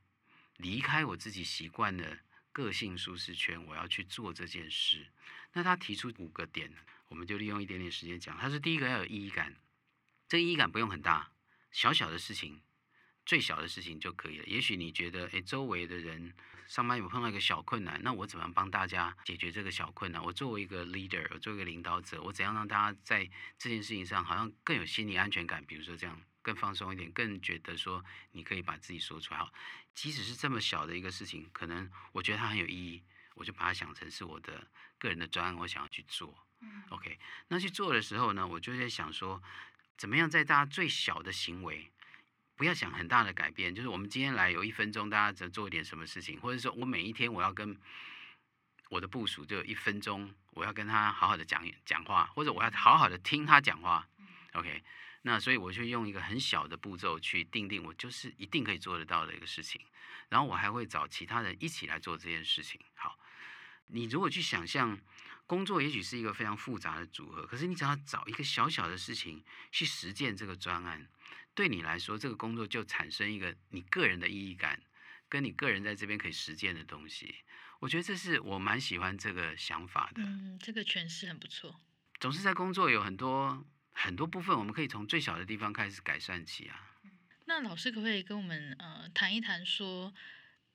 [0.57, 2.17] 离开我自己习惯的
[2.51, 5.07] 个性舒适圈，我要去做这件事。
[5.53, 6.73] 那他提出五个点，
[7.09, 8.35] 我们就利用一点点时间讲。
[8.37, 9.55] 他是第一个要有意义感，
[10.27, 11.31] 这个意义感不用很大，
[11.71, 12.61] 小小的事情，
[13.25, 14.45] 最小的事情就可以了。
[14.45, 16.33] 也许你觉得，诶，周围的人。
[16.65, 20.23] 上班有碰到一个小困难，那我怎么样帮大家解决这个小困难？
[20.23, 25.63] 我作为一个 leader，我作为一个领导者，我怎样让大家在这件事情上好像更有心理安全感？
[25.65, 29.39] 比如说这样更放松一点，更觉得说你可以把自己说出来。
[29.41, 29.53] 好，
[29.93, 33.03] 即使是这么小的一个事情，可能我觉得它很有意义，
[33.35, 34.65] 我就把它想成是我的
[34.97, 36.47] 个人的专案，我想要去做。
[36.61, 39.43] 嗯 OK，那去做的时候呢，我就在想说，
[39.97, 41.91] 怎么样在大家最小的行为。
[42.55, 47.77] 不要想很大的改变，就是我们今天来有一分钟，大家只做一点什么事情，或者说我每一天我要跟
[48.89, 54.07] 我的部署就有一分钟，我要跟他好好的讲讲话，或者我要好好的听他讲话。
[54.53, 54.83] OK，
[55.23, 59.81] 那所以我就用一个很小的步骤去定定，我就是一定可以做得到的一个事情。
[60.29, 62.79] 然后我还会找其他人一起来做这件事情。
[62.93, 63.17] 好，
[63.87, 64.99] 你如果去想象
[65.47, 71.07] 工作，也许是一个非常复杂的组合，可是你只要找一个小小的事情去实践这个专案，
[71.55, 74.81] 对你来说，这个工作就产生一个你个人的意义感，
[75.29, 77.35] 跟你个人在这边可以实践的东西。
[77.79, 80.23] 我觉得这是我蛮喜欢这个想法的。
[80.23, 81.79] 嗯，这个诠释很不错。
[82.19, 86.97] 总是在工作有很多很多部分，我们可以从最小的地方开始改善起啊。
[87.45, 90.13] 那老师可不可以跟我们呃谈一谈说，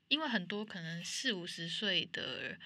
[0.09, 2.59] 因为很多可能四五十岁的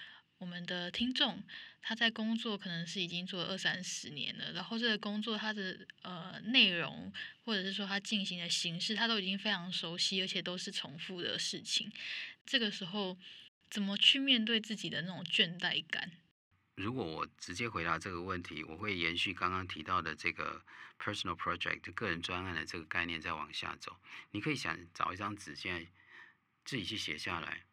[0.43, 1.41] 我们的听众，
[1.81, 7.09] 他在工作可能是已经做了二三十年了，然后这个工作它的呃内容
[7.45, 11.89] 或者是说他进行的形式，他都已经非常熟悉，而且都是重复的事情。
[12.45, 13.17] 这个时候
[13.69, 16.11] 怎么去面对自己的那种倦怠感？
[16.75, 20.61] 如果我直接回答这个问题，我会延续刚刚提到的这个
[20.99, 23.95] personal project 个人专案的这个概念再往下走。
[24.31, 25.89] 你可以想找一张纸，现在
[26.65, 27.63] 自己去写下来。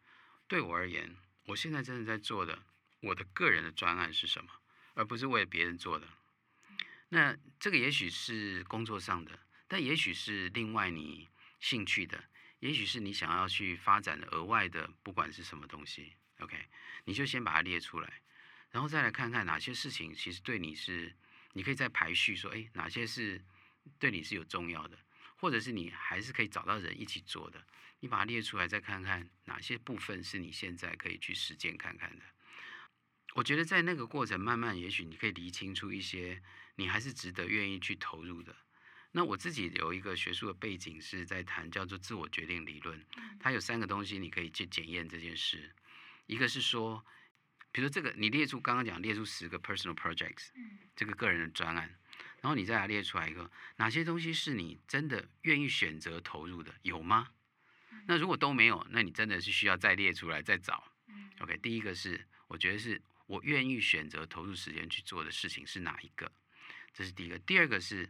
[0.47, 2.63] 对我而言，我现在真的在做的，
[3.01, 4.51] 我的个人的专案是什么，
[4.93, 6.07] 而不是为别人做的。
[7.09, 11.27] 那这个也许是工作上的，但也许是另外你
[11.59, 12.23] 兴趣的，
[12.59, 16.13] 也许是你想要去发展的额外的，不管是什么东西。
[16.39, 16.57] OK，
[17.03, 18.21] 你就先把它列出来。
[18.69, 21.13] 然后再来看看哪些事情其实对你是，
[21.51, 23.43] 你可以再排序说，哎，哪些是
[23.99, 24.97] 对你是有重要的，
[25.35, 27.61] 或者是你还是可以找到人一起做的，
[28.01, 32.25] 你把它列出来，再看看哪些部分是你现在可以去实践看看的。
[33.35, 36.43] 我觉得在那个过程，慢慢也许你可以理清楚一些，
[36.75, 38.53] 你还是值得愿意去投入的。
[39.13, 43.05] 那我自己有一个学术的背景是在谈叫做自我决定理论，
[43.39, 45.73] 它有三个东西你可以去检验这件事，
[46.25, 47.05] 一个是说。
[47.73, 50.49] 比如说这个，你列出刚刚讲列出十个 personal projects，
[50.93, 51.97] 这个个人的专案，
[52.41, 57.29] 然后你再来列出来一个哪些东西是你真的愿意选择投入的，有吗？
[58.07, 60.91] 那如果都没有，那你真的是需要再列出来再找。
[61.39, 66.31] OK，第一个是我觉得是我愿意选择投入时间去做的事情是哪一个？
[66.93, 67.39] 这是第一个。
[67.39, 68.09] 第二个是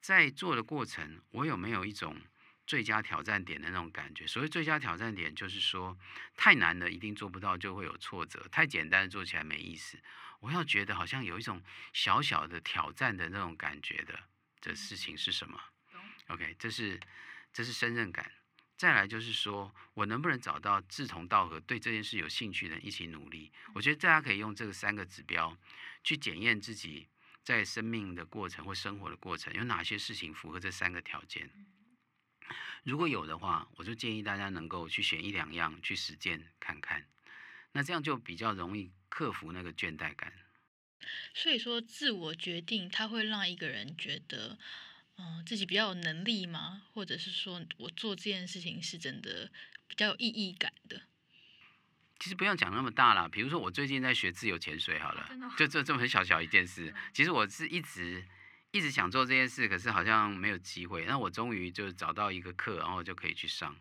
[0.00, 2.20] 在做的过程，我有没有一种
[2.66, 5.96] 最佳挑战点的那种感觉，所谓最佳挑战点，就是说
[6.34, 9.98] 太难了，一定做不到，就会有挫折；太简单，做起来没意思。
[10.40, 11.62] 我要觉得好像有一种
[11.92, 14.20] 小小的挑战的那种感觉的，
[14.60, 15.60] 这事情是什么
[16.28, 17.00] ？OK，这是
[17.52, 18.30] 这是胜任感。
[18.78, 23.50] 再来就是说我能不能找到志同道合、对这件事有兴趣的人一起努力？
[23.74, 25.58] 我觉得大家可以用这个三个指标
[26.04, 27.08] 去检验自己
[27.42, 31.50] 在生命的过程或生活的过程有哪些事情符合这三个条件。
[32.84, 37.04] 如果有的话，我就建议大家能够去选一两样去实践看看，
[37.72, 40.32] 那这样就比较容易克服那个倦怠感。
[41.34, 44.58] 所以说，自我决定它会让一个人觉得，
[45.18, 46.82] 嗯、呃，自己比较有能力吗？
[46.94, 49.50] 或者是说我做这件事情是真的
[49.86, 51.02] 比较有意义感的？
[52.18, 58.24] 其实不用讲那么大啦，比如说我最近在学自由潜水，好了，就这这么很小小一件事，其实我是一直。
[58.70, 61.06] 一直想做这件事，可是好像没有机会。
[61.06, 63.74] 那我终于就找到一个课，然后就可以去上。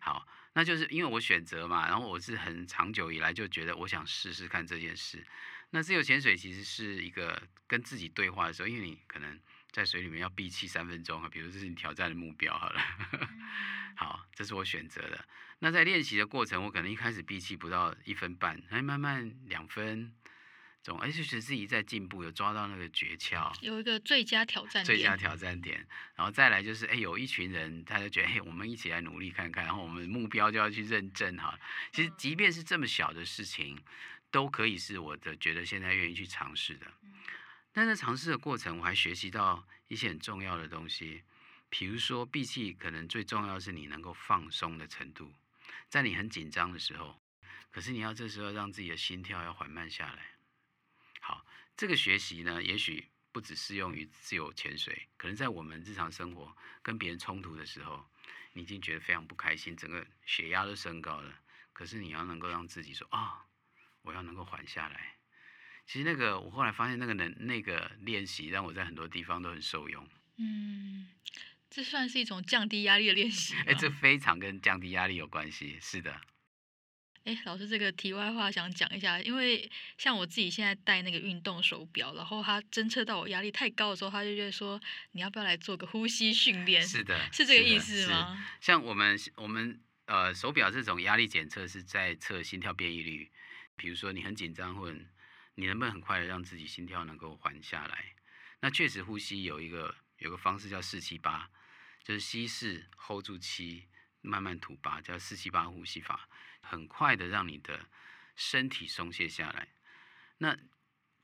[0.00, 5.26] 好，那就是因为我选择嘛，然后我是很长久以来就觉得我想试试看这件事。
[5.70, 12.80] 那自由潜水其实是一个跟自己对话的时候，因为你可能在水里面要闭气三分钟啊，比如这是你挑战的目标好了。
[13.96, 15.24] 好，这是我选择的。
[15.58, 20.12] 那在练习的过程，我可能一开始闭气不到一分半，哎，慢慢两分。
[21.02, 24.84] 而且是自己在进步，有抓到那个诀窍，有一个最佳挑战点。
[24.86, 31.60] 最佳挑战点，然后再来就是，哎，有一群人，他就觉得，哎，我们一起来努力看看，然后我们目标就要去认证哈。
[31.92, 33.78] 其实，即便是这么小的事情，
[34.30, 36.86] 都可以是我的觉得现在愿意去尝试的。
[37.72, 41.22] 但在尝试的过程，我还学习到一些很重要的东西，
[41.68, 45.32] 比如说闭气，可能最重要是你能够放松的程度，
[45.88, 47.20] 在你很紧张的时候，
[47.70, 50.32] 可是你要这时候让自己的心跳要缓慢下来。
[51.20, 58.08] 好，这个学习呢，也许不只适用于自由潜水，可能在我们日常生活跟别人冲突的时候，
[58.54, 61.38] 你已经觉得非常不开心，整个血压都升高了。
[61.72, 63.46] 可是你要能够让自己说啊、
[64.02, 65.17] 我要能够缓下来。
[65.88, 70.06] 其实那个，我后来发现那个能那个练习，让我在很多地方都很受用。
[70.36, 71.08] 嗯，
[71.70, 73.54] 这算是一种降低压力的练习。
[73.66, 75.78] 哎，这非常跟降低压力有关系。
[75.80, 76.20] 是的。
[77.24, 84.78] 哎，老师，这个题外话想讲一下，因为像我自己现在戴那个运动手表，然后它侦测到我压力太高的时候，它就会说
[85.12, 86.82] 你要不要来做个呼吸训练？
[86.82, 88.46] 是的，是这个意思吗？
[88.60, 93.30] 像我们我们呃手表这种压力检测是在测心跳变异率，
[93.74, 94.98] 比如说你很紧张，或者
[95.58, 98.14] 你能不能很快的让自己心跳能够缓下来？
[98.60, 101.50] 那确实呼吸有一个有个方式叫四七八，
[102.04, 103.88] 就是吸四 hold 住七，
[104.20, 106.28] 慢慢吐八，叫四七八呼吸法，
[106.60, 107.88] 很快的让你的
[108.36, 109.66] 身体松懈下来。
[110.36, 110.56] 那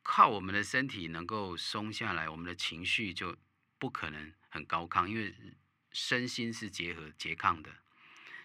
[0.03, 3.37] 靠我们的身体能够松下来，我们的情绪就
[3.78, 5.32] 不可能很高亢，因为
[5.93, 7.72] 身心是结合拮抗的，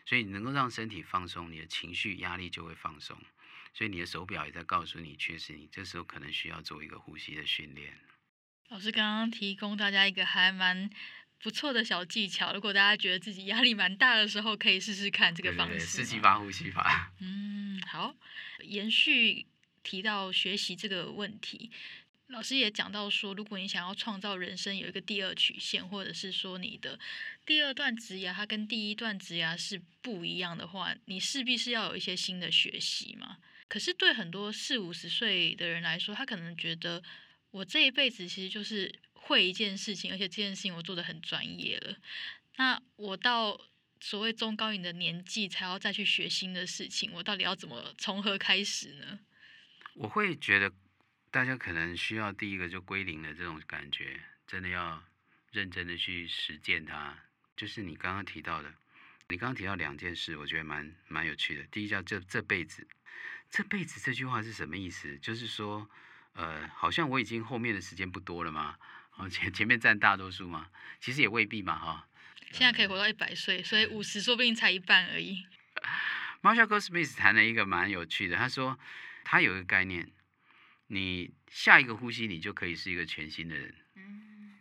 [0.05, 3.19] 所以你能够让身体放松，你的情绪压力就会放松。
[3.73, 7.97] 所以你的手表也在告诉你，确实你这时候可能需要做一个呼吸的训练。
[8.69, 10.89] 老师刚刚提供大家一个还蛮
[11.41, 15.79] 不错的小技巧，如果大家觉得自己压力蛮大的时候，可以试试看这个方式。
[15.79, 17.11] 四七八呼吸法。
[17.21, 18.15] 嗯，好。
[18.63, 19.47] 延续
[19.81, 21.71] 提到学习这个问题，
[22.27, 26.99] 老师也讲到说，如果你想要创造人生有一个第二曲线，或者是说你的
[27.45, 33.37] 第二段职涯它跟第一段职涯是不一样的话，你势必是要有一些新的学习嘛。
[33.69, 37.01] 可是对很多四五十岁的人来说，他可能觉得
[37.51, 41.95] 我这一辈子其实就是会一件事情，而且这件事情我做得很专业了。
[42.57, 43.57] 那我到
[44.01, 49.19] 所谓中高龄的年纪才要再去学新的事情，我到底要怎么从何开始呢？
[49.93, 50.73] 我会觉得
[51.29, 55.03] 大家可能需要第一个就归零的这种感觉，真的要
[55.51, 57.15] 认真的去实践它。
[57.55, 58.73] 就是你刚刚提到的，
[59.27, 61.63] 你刚刚提到两件事，我觉得蛮蛮有趣的。
[61.65, 62.87] 第一叫这这辈子。
[63.49, 65.17] 这辈子这句话是什么意思？
[65.17, 65.89] 就是说，
[66.33, 68.77] 呃，好像我已经后面的时间不多了嘛？
[69.17, 70.69] 哦，前前面占大多数嘛？
[70.99, 72.03] 其实也未必嘛，哈、哦。
[72.51, 75.45] 现在可以活到一百岁，所以五十说不定才一半而已。
[76.41, 78.79] Marshall Goldsmith 谈了一个蛮有趣的，他说
[79.23, 80.09] 他有一个概念，
[80.87, 83.75] 你下一个呼吸你就可以是一个全新的人。
[83.95, 84.59] 嗯。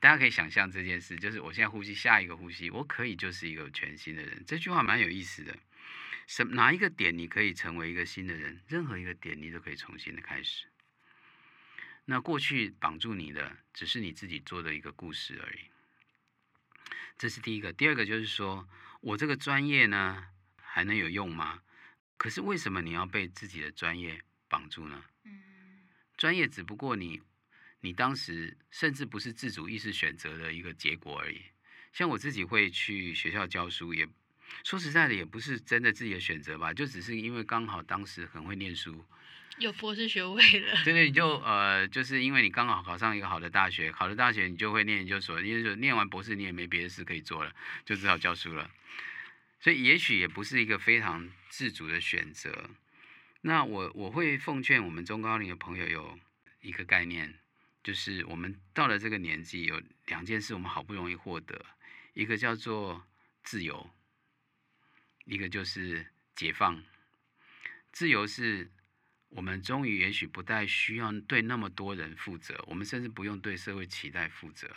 [0.00, 4.44] 大家可以想象这件事，就是我现在呼吸，下一个呼吸我可以就是一个全新的人。
[4.46, 5.56] 这句话蛮有意思的。
[6.26, 8.62] 什哪一个点你可以成为一个新的人？
[8.66, 10.66] 任何一个点你都可以重新的开始。
[12.04, 15.60] 那过去绑住你的只是你自己做的一个故事而已。
[17.18, 17.72] 这是第一个。
[17.72, 18.68] 第二个就是说，
[19.00, 21.62] 我这个专业呢还能有用吗？
[22.16, 25.04] 可是为什么你要被自己的专业绑住呢？
[26.16, 27.20] 专业只不过你
[27.80, 31.42] 你当时甚至不是自主意识选择的一个结果而已。
[31.92, 34.08] 像我自己会去学校教书也。
[34.64, 39.04] 说实在的，也不是真的自己的选择吧，就只是因为刚好当时很会念书，
[39.58, 40.82] 有博士学位了。
[40.84, 48.70] 对对，你就呃，就是因为你刚好考上一个好的大学，考了大学你就会念研究所，研究所念完博士你也没别的事可以做了，就只好教书了。
[49.60, 52.70] 所以也许也不是一个非常自主的选择。
[53.42, 56.18] 那我我会奉劝我们中高龄的朋友有
[56.60, 57.34] 一个概念，
[57.82, 61.64] 就是我们到了这个年纪，有两件事我们好不容易获得，
[62.14, 63.04] 一个叫做
[63.42, 63.90] 自由。
[65.24, 66.82] 一个就是解放，
[67.92, 68.70] 自由是
[69.28, 74.68] 我们终于也许不再需要对那么多人负责，我们甚至不用对社会期待负责，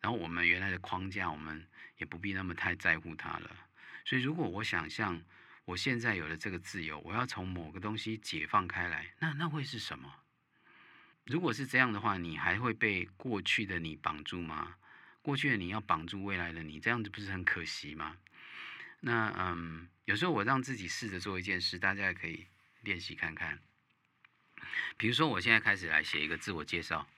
[0.00, 1.66] 然后我们原来的框架，我们
[1.96, 3.56] 也不必那么太在乎它了。
[4.04, 5.22] 所以，如果我想象
[5.64, 10.22] 我现在有了这个自由，我要从某个东西解放开来，那那会是什么？
[11.24, 14.76] 如果是这样的话，你还会被过去的你绑住吗？
[15.20, 18.16] 过去的你要绑住未来的你，这样子不是很可惜吗？
[19.00, 22.46] 那嗯，有时候我让自己试着做一件事，大家也可以
[22.82, 23.60] 练习看看。
[24.96, 27.08] 比如说，我现在开始来写一个自我介绍，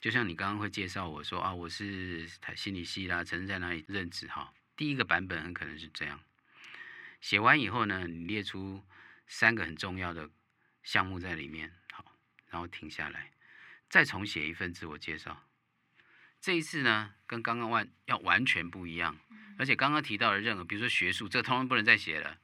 [0.00, 4.54] 就像你刚刚会介绍我说啊，我是台心理系啦，曾经在哪里任职哈。
[4.76, 6.20] 第一个版本很可能是这样，
[7.20, 8.84] 写完以后呢，你列出
[9.26, 10.30] 三个很重要的
[10.82, 12.16] 项目在里面，好，
[12.48, 13.32] 然后停下来，
[13.88, 15.44] 再重写一份自我介绍。
[16.40, 19.18] 这一次呢，跟刚刚完要完全不一样。
[19.58, 22.38] 而且刚刚提到的任何，比如说学术，这个通通不能再写了。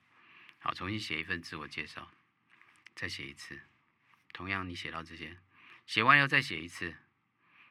[0.59, 2.11] 好，重新写一份自我介绍，
[2.95, 3.59] 再写一次。
[4.33, 5.39] 同样，你写到这些，
[5.87, 6.95] 写完要再写一次，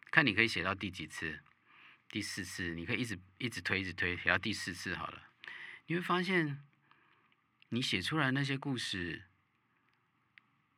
[0.09, 1.41] 看你可以写到第几次。
[2.09, 5.23] 第四次，你可以一直一直推，一直推，写到第四次好了。
[5.87, 6.63] 你会发现，
[7.69, 9.25] 你写出来那些故事，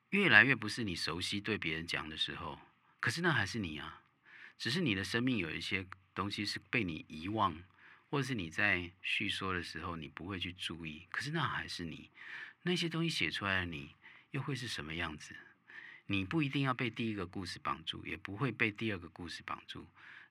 [0.09, 2.59] 越来越不是你熟悉对别人讲的时候，
[2.99, 4.01] 可是那还是你啊，
[4.57, 7.63] 只是你的生命有一些东西是被你遗忘。
[8.09, 12.09] 或者是你在叙说的时候，你不会去注意，可是那还是你
[12.61, 13.97] 那些东西写出来的你，
[14.31, 15.35] 又会是什么样子？
[16.05, 19.85] 你不一定要被第一个故事绑住，也不会被第二个故事绑住。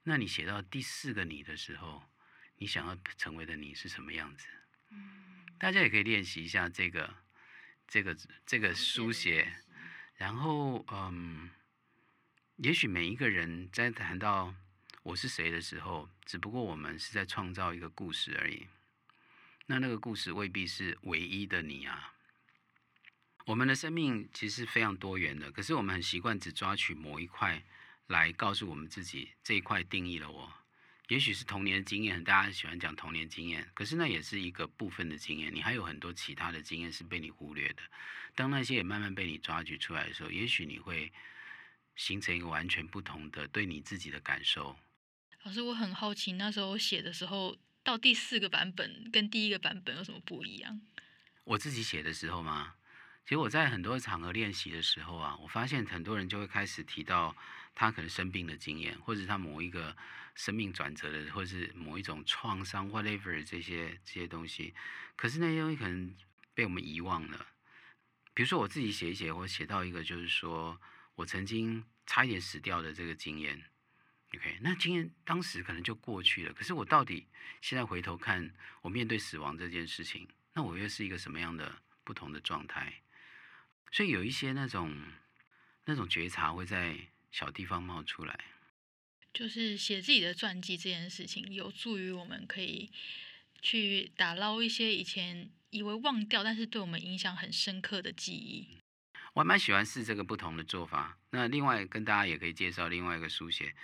[0.04, 2.02] 那你写到第四个你的时候，
[2.56, 4.46] 你想要成为的你是什么样子？
[5.58, 7.14] 大家也可以练习一下这个、
[7.86, 8.16] 这个、
[8.46, 9.52] 这个书写，
[10.16, 11.50] 然后嗯，
[12.56, 14.54] 也许每一个人在谈到。
[15.02, 18.66] 我是谁的时候，只不过我们是在创造一个故事而已。
[19.66, 22.14] 那那个故事未必是唯一的你啊。
[23.44, 27.62] 我们的生命其实非常多元的，可是我们很习惯只抓取某一块
[28.08, 30.52] 来告诉我们自己这一块定义了我。
[31.08, 35.54] 也许是童年的经验，大家喜欢讲童年经验，可是那也是一个部分的经验。
[35.54, 37.82] 你还有很多其他的经验是被你忽略的。
[38.34, 41.12] 当那些也慢慢被你抓取出来的时候，也许你会
[41.96, 44.76] 形成一个完全不同的对你自己的感受。
[45.42, 50.80] 老师，我很好奇，那时候写的时候，到第四个版本跟第一个版本有什么不一样？
[51.44, 52.74] 我自己写的时候吗？
[53.24, 57.34] 其实我在很多场合练习的时候啊，我发现很多人就会开始提到
[57.74, 59.96] 他可能生病的经验，或者是他某一个
[60.34, 64.74] 生命转折的，或者是某一种创伤，whatever 这些这些东西。
[65.16, 66.14] 可是那些东西可能
[66.54, 67.46] 被我们遗忘了。
[68.34, 70.80] 比如说我自己写一写，我写到一个就是说
[71.16, 73.64] 我曾经差一点死掉的这个经验。
[74.34, 76.52] OK，那经验当时可能就过去了。
[76.52, 77.26] 可是我到底
[77.60, 83.02] 现在回头看，我面对死亡这件事情，那我又是一个什么样的不同的状态？
[83.92, 84.94] 所以有一些那种
[85.84, 86.98] 那种觉察会在
[87.30, 88.38] 小地方冒出来，
[89.32, 92.90] 就是写自己的传记这件事情，有助于我们可以
[93.62, 98.78] 去打捞一些以前以为忘掉，但是对我们影响很深刻的记忆。
[99.36, 101.18] 我还蛮喜欢试这个不同的做法。
[101.28, 103.74] 那另外跟大家也可以介绍另外一个书写，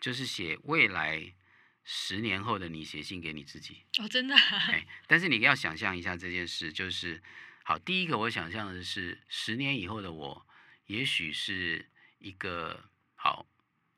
[0.00, 1.34] 就是写未来
[1.82, 3.82] 十年后的你写信给你自己。
[3.98, 4.56] 哦，真的啊？
[4.68, 7.20] 哎，但是你要想象一下这件事，就是。
[7.64, 10.46] 好，第一个我想象的是十年以后的我，
[10.86, 13.46] 也许是一个好。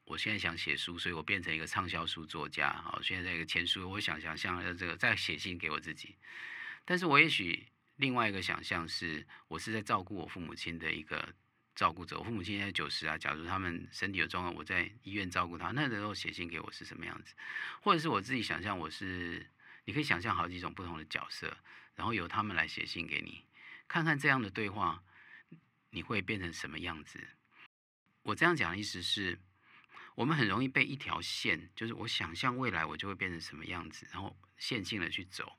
[0.04, 2.72] 我现在想写书，所以我变成一个畅销书作家。
[2.72, 6.16] 好，现在一个签书，我想想象这个再写信给我自己。
[6.84, 7.66] 但是我也许
[8.02, 11.32] 另外一个想象是，我是在照顾我父母亲的一个
[11.72, 12.18] 照顾者。
[12.18, 17.32] 我父母亲现在九十啊，假如他们身体有状况，我在医院照顾他，那时候写信给我是什么样子？
[17.80, 19.48] 或者是我自己想象我是，
[19.84, 21.56] 你可以想象好几种不同的角色，
[21.94, 23.44] 然后由他们来写信给你。
[23.86, 25.04] 看看这样的对话，
[25.90, 27.20] 你会变成什么样子？
[28.24, 29.38] 我这样讲的意思是，
[30.16, 35.56] 我们很容易被一条线，就是我想象未来我就会变成什么样子，然后线性的去走。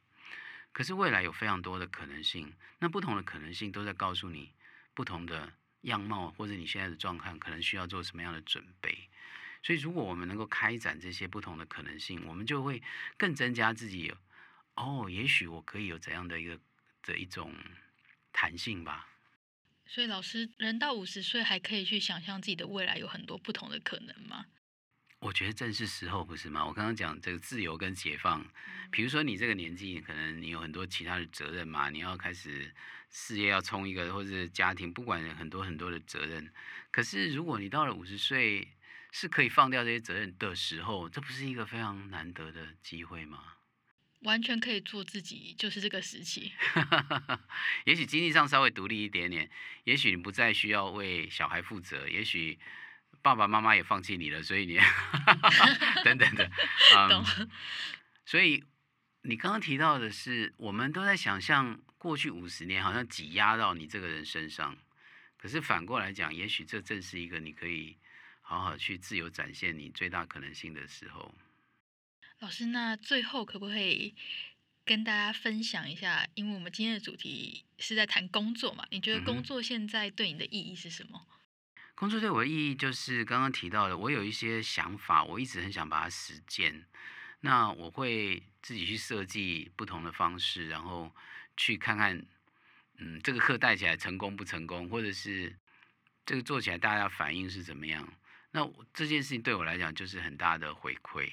[0.74, 4.52] 可是未来有非常多的可能性，那不同的可能性都在告诉你
[4.94, 9.08] 不同的样貌，或者你现在的状况可能需要做什么样的准备。
[9.64, 12.84] 所以，如果我们能够开展这些不同的可能性，我们就会
[13.16, 14.14] 更增加自己。
[14.76, 16.60] 哦，也许我可以有怎样的一个
[17.04, 17.56] 的一种。
[18.36, 19.08] 弹性吧，
[19.86, 24.48] 所以老师，人到五十岁还可以去想象自己的未来有很多不同的可能吗？
[25.24, 26.66] 我觉得正是时候，不是吗？
[26.66, 28.46] 我刚刚讲这个自由跟解放，
[28.92, 32.70] 比如说你这个年纪，可能你有很多其他的责任嘛，你要开始
[33.10, 36.52] 事业要冲一个，或者是家庭，不管很多很多的责任。
[36.92, 38.68] 可是如果你到了五十岁，
[39.14, 43.40] 是可以放掉这些责任的时候，这不是一个非常难得的机会吗？
[44.24, 46.52] 完全可以做自己，就是这个时期。
[47.86, 49.50] 也许经济上稍微独立一点点，
[49.86, 52.60] 也许你不再需要为小孩负责，也许
[53.24, 54.78] 爸爸妈妈也放弃你了，所以你
[56.04, 56.52] 等等的。
[56.96, 57.26] 嗯、懂。
[58.26, 58.64] 所以
[59.22, 64.78] 你刚刚提到的是，我们都在想象过去五十年好像挤压到你这个人身上，
[65.38, 67.98] 可是反过来讲，也许这正是一个你可以
[68.42, 71.34] 好好去自由展现你最大可能性的时候。
[72.40, 74.14] 老师，那最后可不可以
[74.84, 76.28] 跟大家分享一下？
[76.36, 81.26] 因为我们今天的主题是在谈工作嘛，你觉得工作现在对你的意义是什么？
[81.30, 81.38] 嗯，
[82.04, 86.84] 工作对我的意义就是刚刚提到的，我有一些想法，我一直很想把它实践。
[87.40, 91.10] 那我会自己去设计不同的方式，然后
[91.56, 92.22] 去看看，
[92.98, 95.56] 嗯，这个课带起来成功不成功，或者是
[96.26, 98.06] 这个做起来大家反应是怎么样？
[98.52, 101.32] 那这件事情对我来讲就是很大的回馈。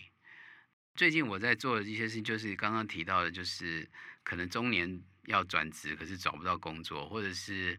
[0.95, 3.91] 最近我在做的一些事情，就是刚刚提到的，就是
[4.23, 7.77] 可能中年要转职，可是找不到工作，或者是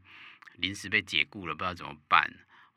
[0.55, 2.29] 临时被解雇了，不知道怎么办，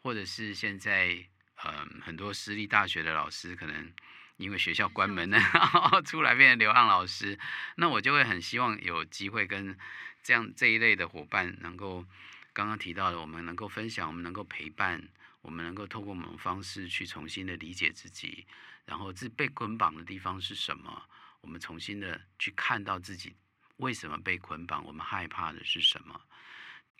[0.05, 1.17] 或者是现在
[1.65, 3.91] 嗯很多私立大学的老师可能
[4.37, 7.39] 因为学校关门了， 然后出来变成流浪老师，
[7.77, 9.77] 那我就会很希望有机会跟
[10.23, 12.05] 这样这一类的伙伴能够
[12.53, 15.09] 刚刚提到的，我们能够分享，我们能够陪伴，
[15.41, 18.47] 我们能够透过某种方式去重新的理解自己。
[18.85, 21.03] 然后，自被捆绑的地方是什么？
[21.41, 23.35] 我们重新的去看到自己
[23.79, 26.21] 为什么被捆绑，我们害怕的是什么？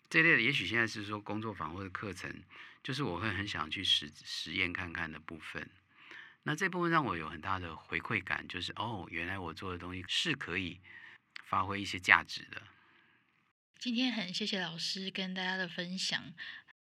[0.09, 2.31] 这类的，也许现在是说工作坊或者课程，
[2.83, 5.69] 就是我会很想去实实验看看的部分。
[6.43, 10.79] 那这部分让我有很大的回馈感，就是哦，原来我做的东西是可以
[11.45, 12.61] 发挥一些价值的。
[13.79, 16.33] 今天很谢谢老师跟大家的分享。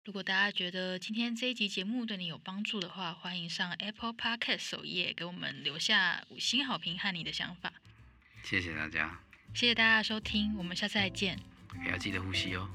[0.04, 7.72] 如果大家觉得今天这一集节目对你有帮助的话，欢迎上 Apple Podcast 首页给我们留下五星好评和你的想法。
[8.44, 9.22] 谢谢大家，
[9.54, 11.53] 谢谢大家的收听，我们下次再见。
[11.86, 12.68] 也要记得呼吸哦。